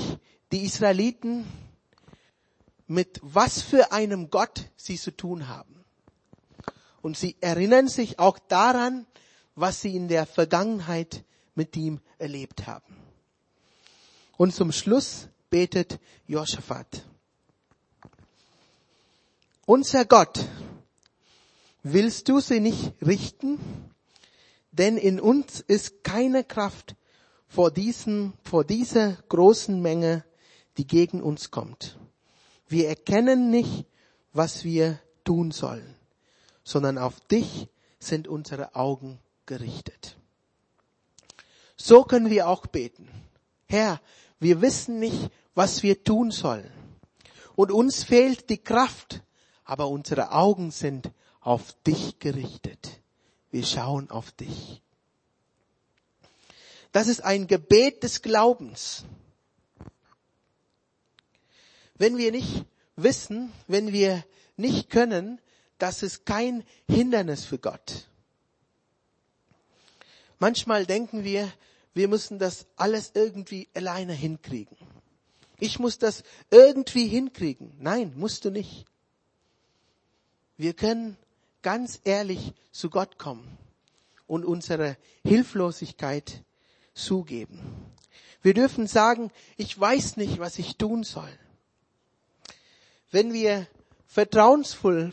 die 0.53 0.63
Israeliten, 0.63 1.45
mit 2.87 3.19
was 3.21 3.61
für 3.61 3.91
einem 3.91 4.29
Gott 4.29 4.69
sie 4.77 4.97
zu 4.97 5.11
tun 5.11 5.49
haben. 5.49 5.80
Und 7.01 7.17
sie 7.17 7.35
erinnern 7.41 7.87
sich 7.87 8.19
auch 8.19 8.39
daran, 8.39 9.05
was 9.55 9.81
sie 9.81 9.95
in 9.95 10.07
der 10.07 10.25
Vergangenheit 10.25 11.23
mit 11.55 11.75
ihm 11.75 11.99
erlebt 12.17 12.67
haben. 12.67 12.95
Und 14.37 14.53
zum 14.53 14.71
Schluss 14.71 15.27
betet 15.49 15.99
Josaphat. 16.27 17.05
Unser 19.65 20.05
Gott, 20.05 20.45
willst 21.83 22.29
du 22.29 22.39
sie 22.39 22.59
nicht 22.59 22.93
richten? 23.01 23.59
Denn 24.71 24.97
in 24.97 25.19
uns 25.19 25.59
ist 25.59 26.03
keine 26.03 26.43
Kraft 26.43 26.95
vor 27.47 27.71
diesen, 27.71 28.33
vor 28.43 28.63
dieser 28.63 29.13
großen 29.27 29.81
Menge 29.81 30.23
die 30.77 30.87
gegen 30.87 31.21
uns 31.21 31.51
kommt. 31.51 31.97
Wir 32.67 32.87
erkennen 32.87 33.49
nicht, 33.49 33.85
was 34.33 34.63
wir 34.63 34.99
tun 35.23 35.51
sollen, 35.51 35.95
sondern 36.63 36.97
auf 36.97 37.19
dich 37.21 37.67
sind 37.99 38.27
unsere 38.27 38.75
Augen 38.75 39.19
gerichtet. 39.45 40.17
So 41.75 42.03
können 42.03 42.29
wir 42.29 42.47
auch 42.47 42.67
beten. 42.67 43.09
Herr, 43.67 44.01
wir 44.39 44.61
wissen 44.61 44.99
nicht, 44.99 45.29
was 45.55 45.83
wir 45.83 46.03
tun 46.03 46.31
sollen. 46.31 46.71
Und 47.55 47.71
uns 47.71 48.03
fehlt 48.03 48.49
die 48.49 48.57
Kraft, 48.57 49.21
aber 49.63 49.87
unsere 49.89 50.31
Augen 50.31 50.71
sind 50.71 51.11
auf 51.39 51.75
dich 51.83 52.19
gerichtet. 52.19 53.01
Wir 53.49 53.65
schauen 53.65 54.09
auf 54.09 54.31
dich. 54.31 54.81
Das 56.91 57.07
ist 57.07 57.21
ein 57.21 57.47
Gebet 57.47 58.03
des 58.03 58.21
Glaubens 58.21 59.05
wenn 62.01 62.17
wir 62.17 62.31
nicht 62.31 62.65
wissen, 62.95 63.53
wenn 63.67 63.93
wir 63.93 64.25
nicht 64.57 64.89
können, 64.89 65.39
das 65.81 66.03
ist 66.03 66.25
kein 66.27 66.63
Hindernis 66.87 67.43
für 67.43 67.57
Gott. 67.57 68.07
Manchmal 70.37 70.85
denken 70.85 71.23
wir, 71.23 71.51
wir 71.93 72.07
müssen 72.07 72.37
das 72.37 72.67
alles 72.75 73.11
irgendwie 73.15 73.67
alleine 73.73 74.13
hinkriegen. 74.13 74.77
Ich 75.59 75.79
muss 75.79 75.97
das 75.97 76.23
irgendwie 76.51 77.07
hinkriegen. 77.07 77.73
Nein, 77.79 78.13
musst 78.15 78.45
du 78.45 78.51
nicht. 78.51 78.85
Wir 80.55 80.73
können 80.73 81.17
ganz 81.63 81.99
ehrlich 82.03 82.53
zu 82.71 82.89
Gott 82.89 83.17
kommen 83.17 83.57
und 84.27 84.45
unsere 84.45 84.97
Hilflosigkeit 85.23 86.43
zugeben. 86.93 87.59
Wir 88.43 88.53
dürfen 88.53 88.85
sagen, 88.85 89.31
ich 89.57 89.79
weiß 89.79 90.17
nicht, 90.17 90.39
was 90.39 90.59
ich 90.59 90.77
tun 90.77 91.03
soll. 91.03 91.31
Wenn 93.09 93.33
wir 93.33 93.67
vertrauensvoll 94.07 95.11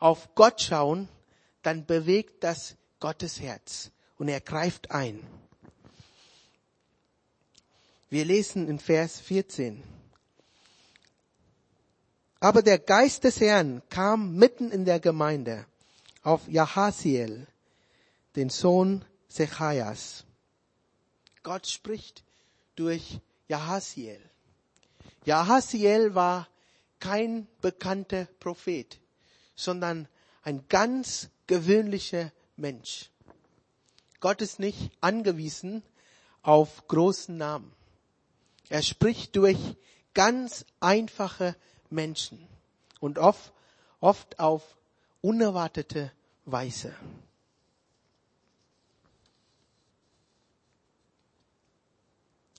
auf 0.00 0.34
Gott 0.34 0.60
schauen, 0.60 1.08
dann 1.62 1.86
bewegt 1.86 2.42
das 2.42 2.76
Gottes 2.98 3.40
Herz 3.40 3.90
und 4.18 4.28
er 4.28 4.40
greift 4.40 4.90
ein. 4.90 5.22
Wir 8.08 8.24
lesen 8.24 8.68
in 8.68 8.80
Vers 8.80 9.20
14. 9.20 9.84
Aber 12.40 12.62
der 12.62 12.78
Geist 12.78 13.24
des 13.24 13.40
Herrn 13.40 13.82
kam 13.90 14.34
mitten 14.34 14.72
in 14.72 14.84
der 14.84 14.98
Gemeinde 14.98 15.66
auf 16.22 16.48
Jahasiel, 16.48 17.46
den 18.34 18.48
Sohn 18.48 19.04
Sechajas. 19.28 20.24
Gott 21.42 21.66
spricht 21.66 22.24
durch 22.74 23.20
Jahasiel. 23.48 24.20
Jahasiel 25.24 26.14
war 26.14 26.48
kein 26.98 27.46
bekannter 27.60 28.26
Prophet, 28.40 28.98
sondern 29.64 30.08
ein 30.42 30.66
ganz 30.68 31.28
gewöhnlicher 31.46 32.32
Mensch. 32.56 33.10
Gott 34.20 34.40
ist 34.40 34.58
nicht 34.58 34.90
angewiesen 35.00 35.82
auf 36.42 36.86
großen 36.88 37.36
Namen. 37.36 37.72
Er 38.68 38.82
spricht 38.82 39.36
durch 39.36 39.58
ganz 40.14 40.64
einfache 40.80 41.56
Menschen 41.90 42.46
und 43.00 43.18
oft, 43.18 43.52
oft 44.00 44.38
auf 44.38 44.76
unerwartete 45.20 46.12
Weise. 46.44 46.94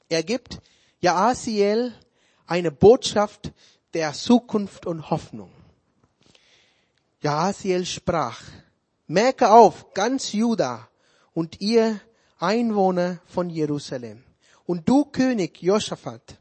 Er 0.10 0.24
gibt 0.24 0.62
Jaasiel 1.00 1.94
eine 2.46 2.72
Botschaft 2.72 3.54
der 3.94 4.14
Zukunft 4.14 4.86
und 4.86 5.10
Hoffnung. 5.10 5.52
Jaasiel 7.22 7.86
sprach, 7.86 8.42
merke 9.06 9.52
auf, 9.52 9.94
ganz 9.94 10.32
Juda 10.32 10.90
und 11.34 11.62
ihr 11.62 12.02
Einwohner 12.40 13.20
von 13.26 13.50
Jerusalem 13.52 14.24
und 14.66 14.90
du 14.90 15.06
König 15.06 15.62
Josaphat, 15.62 16.40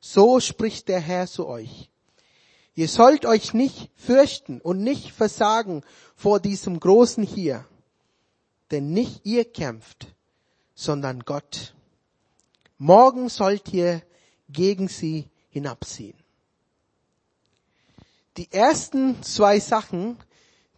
so 0.00 0.40
spricht 0.40 0.88
der 0.88 1.00
Herr 1.00 1.26
zu 1.26 1.46
euch. 1.46 1.90
Ihr 2.74 2.88
sollt 2.88 3.26
euch 3.26 3.52
nicht 3.52 3.90
fürchten 3.94 4.60
und 4.62 4.82
nicht 4.82 5.12
versagen 5.12 5.82
vor 6.14 6.40
diesem 6.40 6.80
Großen 6.80 7.22
hier, 7.22 7.66
denn 8.70 8.92
nicht 8.92 9.26
ihr 9.26 9.44
kämpft, 9.44 10.14
sondern 10.74 11.20
Gott. 11.20 11.74
Morgen 12.78 13.28
sollt 13.28 13.72
ihr 13.72 14.02
gegen 14.48 14.88
sie 14.88 15.28
hinabziehen. 15.50 16.16
Die 18.36 18.52
ersten 18.52 19.22
zwei 19.22 19.60
Sachen, 19.60 20.18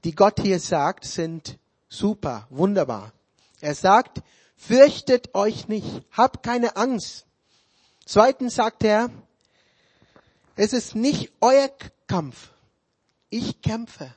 die 0.04 0.14
Gott 0.14 0.40
hier 0.40 0.60
sagt, 0.60 1.04
sind 1.04 1.58
super, 1.88 2.46
wunderbar. 2.50 3.12
Er 3.60 3.74
sagt, 3.74 4.22
fürchtet 4.56 5.34
euch 5.34 5.66
nicht, 5.66 6.06
habt 6.12 6.44
keine 6.44 6.76
Angst. 6.76 7.26
Zweitens 8.04 8.54
sagt 8.54 8.84
er, 8.84 9.10
es 10.54 10.72
ist 10.72 10.94
nicht 10.94 11.32
euer 11.40 11.70
Kampf. 12.06 12.50
Ich 13.30 13.60
kämpfe. 13.60 14.14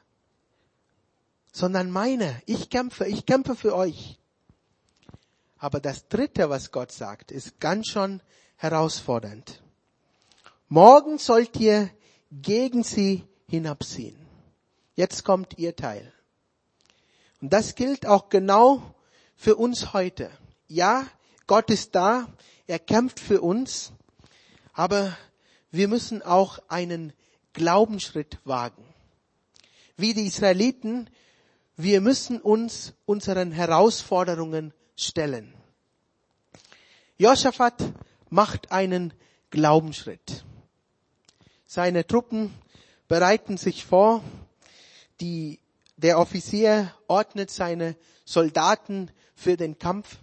Sondern 1.51 1.91
meine. 1.91 2.41
Ich 2.45 2.69
kämpfe. 2.69 3.06
Ich 3.06 3.25
kämpfe 3.25 3.56
für 3.56 3.75
euch. 3.75 4.17
Aber 5.58 5.80
das 5.80 6.08
dritte, 6.08 6.49
was 6.49 6.71
Gott 6.71 6.91
sagt, 6.91 7.32
ist 7.32 7.60
ganz 7.60 7.88
schon 7.88 8.21
herausfordernd. 8.56 9.62
Morgen 10.69 11.17
sollt 11.17 11.58
ihr 11.58 11.89
gegen 12.32 12.84
sie 12.84 13.27
hinabziehen. 13.52 14.16
Jetzt 14.96 15.26
kommt 15.26 15.60
ihr 15.60 15.76
Teil. 15.76 16.12
Und 17.42 17.52
das 17.52 17.76
gilt 17.76 18.06
auch 18.06 18.30
genau 18.30 18.82
für 19.36 19.58
uns 19.58 19.92
heute. 19.92 20.32
Ja, 20.68 21.06
Gott 21.48 21.70
ist 21.70 21.94
da. 21.94 22.28
Er 22.66 22.80
kämpft 22.80 23.20
für 23.20 23.42
uns. 23.42 23.92
Aber 24.74 25.18
wir 25.70 25.90
müssen 25.90 26.22
auch 26.22 26.60
einen 26.70 27.12
Glaubensschritt 27.52 28.40
wagen. 28.46 28.86
Wie 29.98 30.14
die 30.14 30.28
Israeliten, 30.28 31.10
wir 31.76 32.00
müssen 32.00 32.40
uns 32.40 32.94
unseren 33.06 33.52
Herausforderungen 33.52 34.74
stellen. 34.96 35.54
Josaphat 37.18 37.76
macht 38.30 38.72
einen 38.72 39.14
Glaubensschritt. 39.50 40.46
Seine 41.66 42.08
Truppen 42.08 42.54
bereiten 43.12 43.58
sich 43.58 43.84
vor. 43.84 44.24
Die, 45.19 45.60
der 45.97 46.17
Offizier 46.17 46.95
ordnet 47.10 47.52
seine 47.52 47.97
Soldaten 48.24 49.12
für 49.36 49.58
den 49.58 49.78
Kampf. 49.78 50.15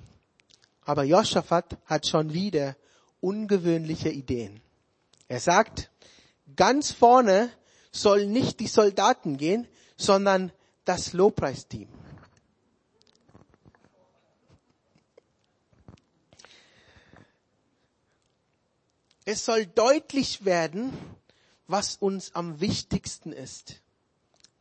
Aber 0.87 1.05
Josaphat 1.05 1.77
hat 1.85 2.07
schon 2.07 2.33
wieder 2.33 2.77
ungewöhnliche 3.21 4.09
Ideen. 4.09 4.63
Er 5.29 5.39
sagt, 5.39 5.91
ganz 6.57 6.91
vorne 6.91 7.51
sollen 7.93 8.33
nicht 8.33 8.59
die 8.59 8.67
Soldaten 8.67 9.37
gehen, 9.37 9.69
sondern 9.99 10.51
das 10.87 11.13
Lobpreisteam. 11.13 11.91
Es 19.27 19.45
soll 19.45 19.67
deutlich 19.67 20.47
werden, 20.47 20.97
was 21.69 21.97
uns 21.97 22.35
am 22.35 22.61
wichtigsten 22.61 23.33
ist. 23.33 23.77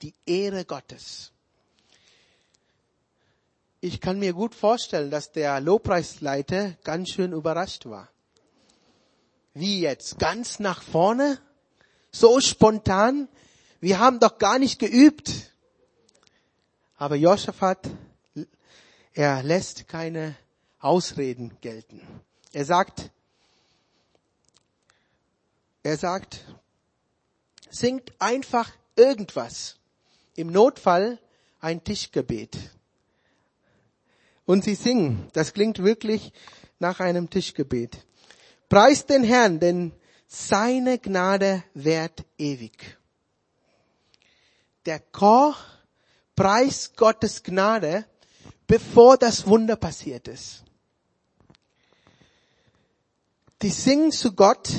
Die 0.03 0.13
Ehre 0.27 0.65
Gottes. 0.65 1.31
Ich 3.79 4.01
kann 4.01 4.19
mir 4.19 4.33
gut 4.33 4.53
vorstellen, 4.53 5.09
dass 5.09 5.31
der 5.31 5.59
Lobpreisleiter 5.61 6.73
ganz 6.83 7.09
schön 7.09 7.31
überrascht 7.31 7.85
war. 7.85 8.09
Wie 9.53 9.79
jetzt? 9.79 10.19
Ganz 10.19 10.59
nach 10.59 10.83
vorne? 10.83 11.39
So 12.11 12.39
spontan? 12.41 13.27
Wir 13.79 13.99
haben 13.99 14.19
doch 14.19 14.37
gar 14.37 14.59
nicht 14.59 14.77
geübt. 14.77 15.31
Aber 16.95 17.15
Josaphat, 17.15 17.89
er 19.13 19.41
lässt 19.43 19.87
keine 19.87 20.35
Ausreden 20.79 21.57
gelten. 21.61 22.01
Er 22.53 22.65
sagt, 22.65 23.11
er 25.83 25.97
sagt, 25.97 26.43
singt 27.69 28.13
einfach 28.19 28.71
irgendwas. 28.95 29.77
Im 30.35 30.51
Notfall 30.51 31.19
ein 31.59 31.83
Tischgebet. 31.83 32.57
Und 34.45 34.63
sie 34.63 34.75
singen. 34.75 35.29
Das 35.33 35.53
klingt 35.53 35.83
wirklich 35.83 36.31
nach 36.79 36.99
einem 36.99 37.29
Tischgebet. 37.29 37.97
Preist 38.69 39.09
den 39.09 39.23
Herrn, 39.23 39.59
denn 39.59 39.93
seine 40.27 40.99
Gnade 40.99 41.63
währt 41.73 42.25
ewig. 42.37 42.97
Der 44.85 44.99
Chor 44.99 45.55
preist 46.35 46.95
Gottes 46.95 47.43
Gnade, 47.43 48.05
bevor 48.67 49.17
das 49.17 49.47
Wunder 49.47 49.75
passiert 49.75 50.27
ist. 50.27 50.63
Die 53.61 53.69
singen 53.69 54.11
zu 54.11 54.33
Gott, 54.33 54.69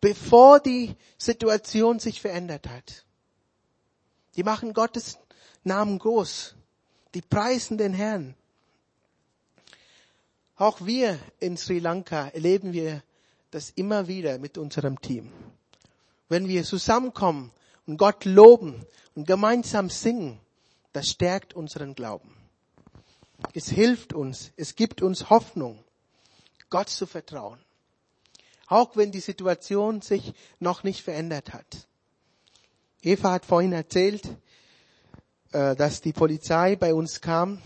bevor 0.00 0.60
die 0.60 0.96
Situation 1.18 1.98
sich 1.98 2.20
verändert 2.20 2.68
hat. 2.68 3.04
Die 4.36 4.42
machen 4.42 4.72
Gottes 4.72 5.18
Namen 5.64 5.98
groß. 5.98 6.54
Die 7.14 7.22
preisen 7.22 7.76
den 7.76 7.92
Herrn. 7.92 8.34
Auch 10.56 10.80
wir 10.84 11.18
in 11.38 11.56
Sri 11.56 11.78
Lanka 11.78 12.28
erleben 12.28 12.72
wir 12.72 13.02
das 13.50 13.70
immer 13.70 14.06
wieder 14.08 14.38
mit 14.38 14.58
unserem 14.58 15.00
Team. 15.00 15.32
Wenn 16.28 16.46
wir 16.48 16.64
zusammenkommen 16.64 17.50
und 17.86 17.96
Gott 17.96 18.24
loben 18.24 18.86
und 19.14 19.26
gemeinsam 19.26 19.90
singen, 19.90 20.38
das 20.92 21.08
stärkt 21.08 21.54
unseren 21.54 21.94
Glauben. 21.94 22.36
Es 23.54 23.68
hilft 23.68 24.12
uns, 24.12 24.52
es 24.56 24.76
gibt 24.76 25.02
uns 25.02 25.30
Hoffnung, 25.30 25.82
Gott 26.68 26.88
zu 26.88 27.06
vertrauen. 27.06 27.58
Auch 28.70 28.96
wenn 28.96 29.12
die 29.12 29.20
Situation 29.20 30.00
sich 30.00 30.32
noch 30.60 30.82
nicht 30.82 31.02
verändert 31.02 31.52
hat. 31.52 31.86
Eva 33.02 33.32
hat 33.32 33.44
vorhin 33.44 33.72
erzählt, 33.72 34.24
äh, 35.52 35.76
dass 35.76 36.00
die 36.00 36.14
Polizei 36.14 36.76
bei 36.76 36.94
uns 36.94 37.20
kam 37.20 37.60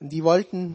die 0.00 0.24
wollten 0.24 0.74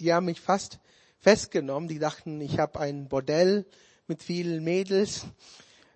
die 0.00 0.12
haben 0.12 0.26
mich 0.26 0.40
fast 0.40 0.78
festgenommen. 1.18 1.88
Die 1.88 1.98
dachten, 1.98 2.40
ich 2.40 2.58
habe 2.58 2.78
ein 2.80 3.08
Bordell 3.08 3.66
mit 4.06 4.22
vielen 4.22 4.62
Mädels. 4.62 5.26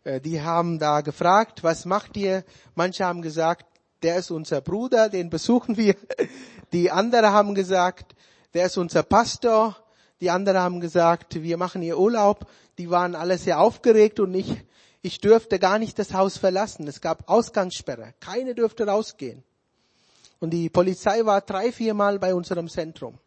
Äh, 0.04 0.20
die 0.20 0.40
haben 0.40 0.78
da 0.78 1.02
gefragt, 1.02 1.62
was 1.62 1.84
macht 1.84 2.16
ihr? 2.16 2.44
Manche 2.74 3.04
haben 3.04 3.22
gesagt, 3.22 3.66
der 4.02 4.16
ist 4.16 4.30
unser 4.30 4.60
Bruder, 4.60 5.08
den 5.08 5.30
besuchen 5.30 5.76
wir. 5.76 5.94
Die 6.72 6.90
anderen 6.90 7.26
haben 7.26 7.54
gesagt, 7.54 8.16
der 8.54 8.66
ist 8.66 8.78
unser 8.78 9.02
Pastor. 9.02 9.76
Die 10.22 10.30
anderen 10.30 10.60
haben 10.60 10.78
gesagt, 10.78 11.42
wir 11.42 11.56
machen 11.56 11.82
hier 11.82 11.98
Urlaub. 11.98 12.46
Die 12.78 12.90
waren 12.90 13.16
alle 13.16 13.38
sehr 13.38 13.58
aufgeregt 13.58 14.20
und 14.20 14.32
ich, 14.34 14.54
ich 15.00 15.18
dürfte 15.18 15.58
gar 15.58 15.80
nicht 15.80 15.98
das 15.98 16.14
Haus 16.14 16.36
verlassen. 16.36 16.86
Es 16.86 17.00
gab 17.00 17.28
Ausgangssperre. 17.28 18.14
Keine 18.20 18.54
dürfte 18.54 18.86
rausgehen. 18.86 19.42
Und 20.38 20.50
die 20.50 20.70
Polizei 20.70 21.26
war 21.26 21.40
drei, 21.40 21.72
viermal 21.72 22.20
bei 22.20 22.36
unserem 22.36 22.68
Zentrum. 22.68 23.18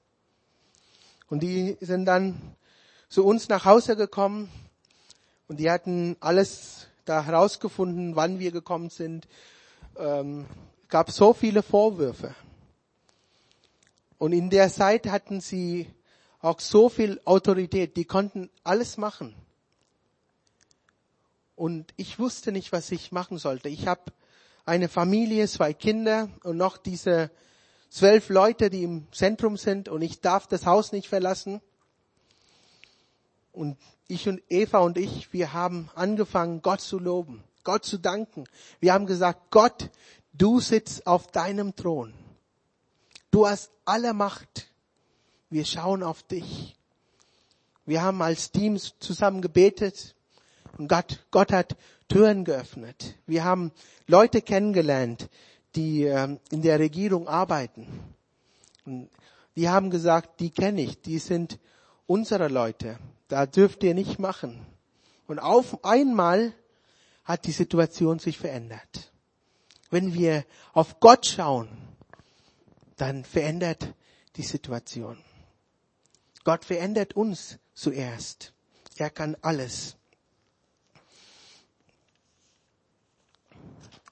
Und 1.27 1.43
die 1.43 1.75
sind 1.81 2.05
dann 2.05 2.55
zu 3.10 3.25
uns 3.25 3.49
nach 3.49 3.65
Hause 3.65 3.97
gekommen 3.97 4.49
und 5.49 5.60
die 5.60 5.69
hatten 5.69 6.15
alles 6.21 6.88
da 7.03 7.25
herausgefunden, 7.25 8.15
wann 8.15 8.39
wir 8.39 8.53
gekommen 8.53 8.89
sind. 8.89 9.27
Ähm, 9.97 10.45
gab 10.88 11.12
so 11.12 11.34
viele 11.34 11.62
Vorwürfe. 11.62 12.34
Und 14.17 14.31
in 14.31 14.49
der 14.49 14.71
Zeit 14.71 15.08
hatten 15.08 15.41
sie 15.41 15.89
auch 16.41 16.60
so 16.60 16.89
viel 16.89 17.19
Autorität, 17.26 17.98
die 17.98 18.06
konnten 18.06 18.50
alles 18.63 18.98
machen. 18.98 19.36
Und 21.56 21.93
ich 21.95 22.19
wusste 22.19 22.52
nicht, 22.52 22.71
was 22.71 22.91
ich 22.91 23.12
machen 23.12 23.38
sollte. 23.38 23.69
Ich 23.69 23.88
habe 23.88 24.12
eine 24.65 24.89
Familie, 24.89 25.48
zwei 25.48 25.74
Kinder 25.74 26.30
und 26.43 26.58
noch 26.58 26.78
diese 26.78 27.32
zwölf 27.89 28.30
Leute, 28.30 28.69
die 28.69 28.84
im 28.84 29.08
Zentrum 29.12 29.58
sind 29.58 29.88
und 29.88 30.02
ich 30.02 30.19
darf 30.19 30.48
das 30.48 30.65
Haus 30.65 30.91
nicht 30.91 31.08
verlassen. 31.08 31.62
Und 33.54 33.78
ich 34.08 34.28
und 34.28 34.41
Eva 34.50 34.80
und 34.80 34.98
ich, 34.98 35.32
wir 35.32 35.54
haben 35.54 35.89
angefangen, 35.95 36.62
Gott 36.62 36.82
zu 36.82 37.00
loben, 37.00 37.43
Gott 37.63 37.86
zu 37.86 37.98
danken. 37.98 38.43
Wir 38.82 38.93
haben 38.93 39.06
gesagt, 39.06 39.50
Gott, 39.50 39.89
Du 40.38 40.60
sitzt 40.60 41.08
auf 41.08 41.28
deinem 41.28 41.76
Thron. 41.76 42.13
Du 43.32 43.48
hast 43.48 43.71
alle 43.86 44.13
Macht. 44.13 44.67
Wir 45.49 45.65
schauen 45.65 46.03
auf 46.03 46.23
dich. 46.23 46.75
Wir 47.86 48.01
haben 48.01 48.21
als 48.21 48.51
Team 48.51 48.77
zusammen 48.99 49.41
gebetet 49.41 50.15
und 50.77 50.88
Gott, 50.88 51.25
Gott 51.31 51.51
hat 51.51 51.77
Türen 52.08 52.43
geöffnet. 52.43 53.15
Wir 53.25 53.43
haben 53.43 53.71
Leute 54.08 54.41
kennengelernt, 54.41 55.29
die 55.75 56.03
ähm, 56.03 56.39
in 56.51 56.62
der 56.62 56.79
Regierung 56.79 57.27
arbeiten. 57.27 57.88
Die 59.55 59.69
haben 59.69 59.89
gesagt, 59.89 60.39
die 60.39 60.49
kenne 60.49 60.81
ich, 60.81 61.01
die 61.01 61.19
sind 61.19 61.60
unsere 62.08 62.47
Leute. 62.47 62.97
Da 63.27 63.45
dürft 63.45 63.84
ihr 63.84 63.93
nicht 63.93 64.19
machen. 64.19 64.65
Und 65.27 65.39
auf 65.39 65.84
einmal 65.84 66.53
hat 67.23 67.45
die 67.45 67.51
Situation 67.51 68.19
sich 68.19 68.38
verändert. 68.38 69.12
Wenn 69.89 70.13
wir 70.13 70.45
auf 70.73 70.99
Gott 70.99 71.25
schauen, 71.25 71.69
dann 72.97 73.23
verändert 73.23 73.93
die 74.36 74.43
Situation. 74.43 75.17
Gott 76.45 76.63
verändert 76.63 77.15
uns 77.15 77.58
zuerst. 77.73 78.53
Er 78.97 79.10
kann 79.10 79.36
alles. 79.41 79.97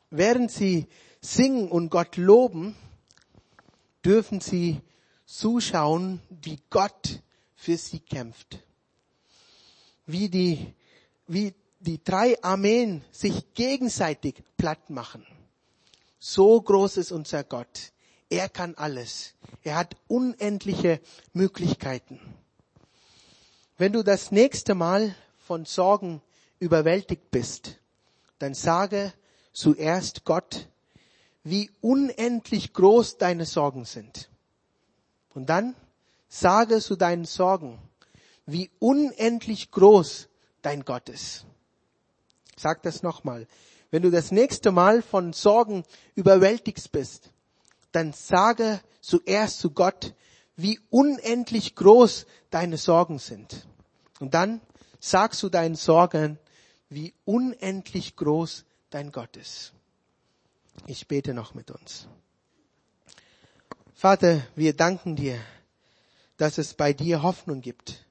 Während 0.09 0.51
Sie 0.51 0.87
singen 1.21 1.69
und 1.69 1.89
Gott 1.89 2.17
loben, 2.17 2.75
dürfen 4.03 4.41
Sie 4.41 4.81
zuschauen, 5.25 6.21
wie 6.29 6.59
Gott 6.69 7.21
für 7.55 7.77
Sie 7.77 7.99
kämpft. 7.99 8.59
Wie 10.05 10.27
die, 10.27 10.73
wie 11.27 11.53
die 11.79 12.03
drei 12.03 12.41
Armeen 12.43 13.05
sich 13.11 13.53
gegenseitig 13.53 14.43
platt 14.57 14.89
machen. 14.89 15.25
So 16.19 16.59
groß 16.59 16.97
ist 16.97 17.11
unser 17.11 17.43
Gott. 17.43 17.92
Er 18.33 18.49
kann 18.49 18.73
alles. 18.73 19.35
Er 19.61 19.75
hat 19.75 19.95
unendliche 20.07 20.99
Möglichkeiten. 21.33 22.19
Wenn 23.77 23.93
du 23.93 24.01
das 24.01 24.31
nächste 24.31 24.73
Mal 24.73 25.15
von 25.37 25.65
Sorgen 25.65 26.19
überwältigt 26.57 27.29
bist, 27.29 27.77
dann 28.39 28.55
sage 28.55 29.13
zuerst 29.53 30.23
Gott, 30.23 30.67
wie 31.43 31.69
unendlich 31.79 32.73
groß 32.73 33.19
deine 33.19 33.45
Sorgen 33.45 33.85
sind. 33.85 34.31
Und 35.35 35.45
dann 35.45 35.75
sage 36.27 36.79
zu 36.79 36.95
deinen 36.95 37.25
Sorgen, 37.25 37.77
wie 38.47 38.71
unendlich 38.79 39.69
groß 39.69 40.27
dein 40.63 40.85
Gott 40.85 41.07
ist. 41.07 41.45
Sag 42.57 42.81
das 42.81 43.03
nochmal. 43.03 43.45
Wenn 43.91 44.01
du 44.01 44.09
das 44.09 44.31
nächste 44.31 44.71
Mal 44.71 45.03
von 45.03 45.33
Sorgen 45.33 45.83
überwältigt 46.15 46.91
bist, 46.91 47.29
dann 47.93 48.11
sage 48.13 48.81
zuerst 49.01 49.59
zu 49.59 49.71
Gott, 49.71 50.13
wie 50.55 50.79
unendlich 50.89 51.75
groß 51.75 52.25
deine 52.49 52.77
Sorgen 52.77 53.19
sind. 53.19 53.67
Und 54.19 54.33
dann 54.33 54.61
sagst 54.99 55.41
du 55.43 55.49
deinen 55.49 55.75
Sorgen, 55.75 56.37
wie 56.89 57.13
unendlich 57.25 58.15
groß 58.15 58.65
dein 58.89 59.11
Gott 59.11 59.35
ist. 59.37 59.73
Ich 60.87 61.07
bete 61.07 61.33
noch 61.33 61.53
mit 61.53 61.71
uns. 61.71 62.07
Vater, 63.93 64.41
wir 64.55 64.75
danken 64.75 65.15
dir, 65.15 65.39
dass 66.37 66.57
es 66.57 66.73
bei 66.73 66.93
dir 66.93 67.23
Hoffnung 67.23 67.61
gibt. 67.61 68.05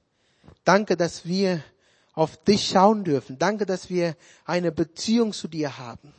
Danke, 0.63 0.97
dass 0.97 1.25
wir 1.25 1.63
auf 2.13 2.37
dich 2.43 2.67
schauen 2.67 3.03
dürfen. 3.03 3.37
Danke, 3.37 3.65
dass 3.65 3.89
wir 3.89 4.15
eine 4.45 4.71
Beziehung 4.71 5.33
zu 5.33 5.47
dir 5.47 5.77
haben. 5.77 6.13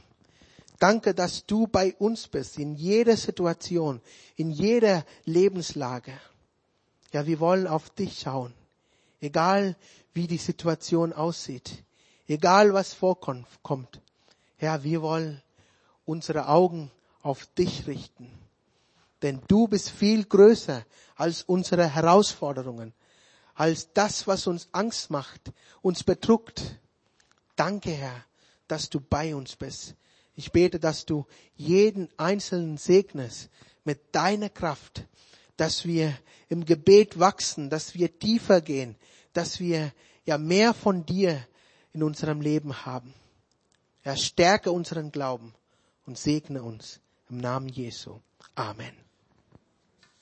Danke, 0.78 1.14
dass 1.14 1.46
du 1.46 1.66
bei 1.66 1.94
uns 1.96 2.28
bist, 2.28 2.58
in 2.58 2.74
jeder 2.74 3.16
Situation, 3.16 4.00
in 4.36 4.50
jeder 4.50 5.04
Lebenslage. 5.24 6.12
Ja, 7.12 7.26
wir 7.26 7.40
wollen 7.40 7.66
auf 7.66 7.90
dich 7.90 8.20
schauen. 8.20 8.52
Egal, 9.20 9.76
wie 10.12 10.26
die 10.26 10.38
Situation 10.38 11.12
aussieht. 11.12 11.84
Egal, 12.26 12.74
was 12.74 12.92
vorkommt. 12.92 14.00
Ja, 14.60 14.82
wir 14.82 15.02
wollen 15.02 15.42
unsere 16.04 16.48
Augen 16.48 16.90
auf 17.22 17.46
dich 17.46 17.86
richten. 17.86 18.30
Denn 19.22 19.40
du 19.48 19.68
bist 19.68 19.90
viel 19.90 20.24
größer 20.24 20.84
als 21.16 21.42
unsere 21.42 21.88
Herausforderungen 21.94 22.92
als 23.54 23.92
das, 23.92 24.26
was 24.26 24.46
uns 24.46 24.68
Angst 24.72 25.10
macht, 25.10 25.52
uns 25.80 26.02
bedruckt. 26.02 26.78
Danke, 27.56 27.90
Herr, 27.90 28.24
dass 28.68 28.90
du 28.90 29.00
bei 29.00 29.34
uns 29.34 29.56
bist. 29.56 29.94
Ich 30.36 30.52
bete, 30.52 30.80
dass 30.80 31.06
du 31.06 31.26
jeden 31.56 32.08
Einzelnen 32.16 32.76
segnest 32.76 33.50
mit 33.84 34.14
deiner 34.14 34.48
Kraft, 34.48 35.04
dass 35.56 35.84
wir 35.84 36.16
im 36.48 36.64
Gebet 36.64 37.18
wachsen, 37.18 37.70
dass 37.70 37.94
wir 37.94 38.18
tiefer 38.18 38.60
gehen, 38.60 38.96
dass 39.32 39.60
wir 39.60 39.92
ja 40.24 40.38
mehr 40.38 40.74
von 40.74 41.06
dir 41.06 41.46
in 41.92 42.02
unserem 42.02 42.40
Leben 42.40 42.84
haben. 42.84 43.14
Er 44.02 44.16
stärke 44.16 44.72
unseren 44.72 45.12
Glauben 45.12 45.54
und 46.06 46.18
segne 46.18 46.62
uns 46.62 47.00
im 47.30 47.38
Namen 47.38 47.68
Jesu. 47.68 48.20
Amen. 48.54 48.92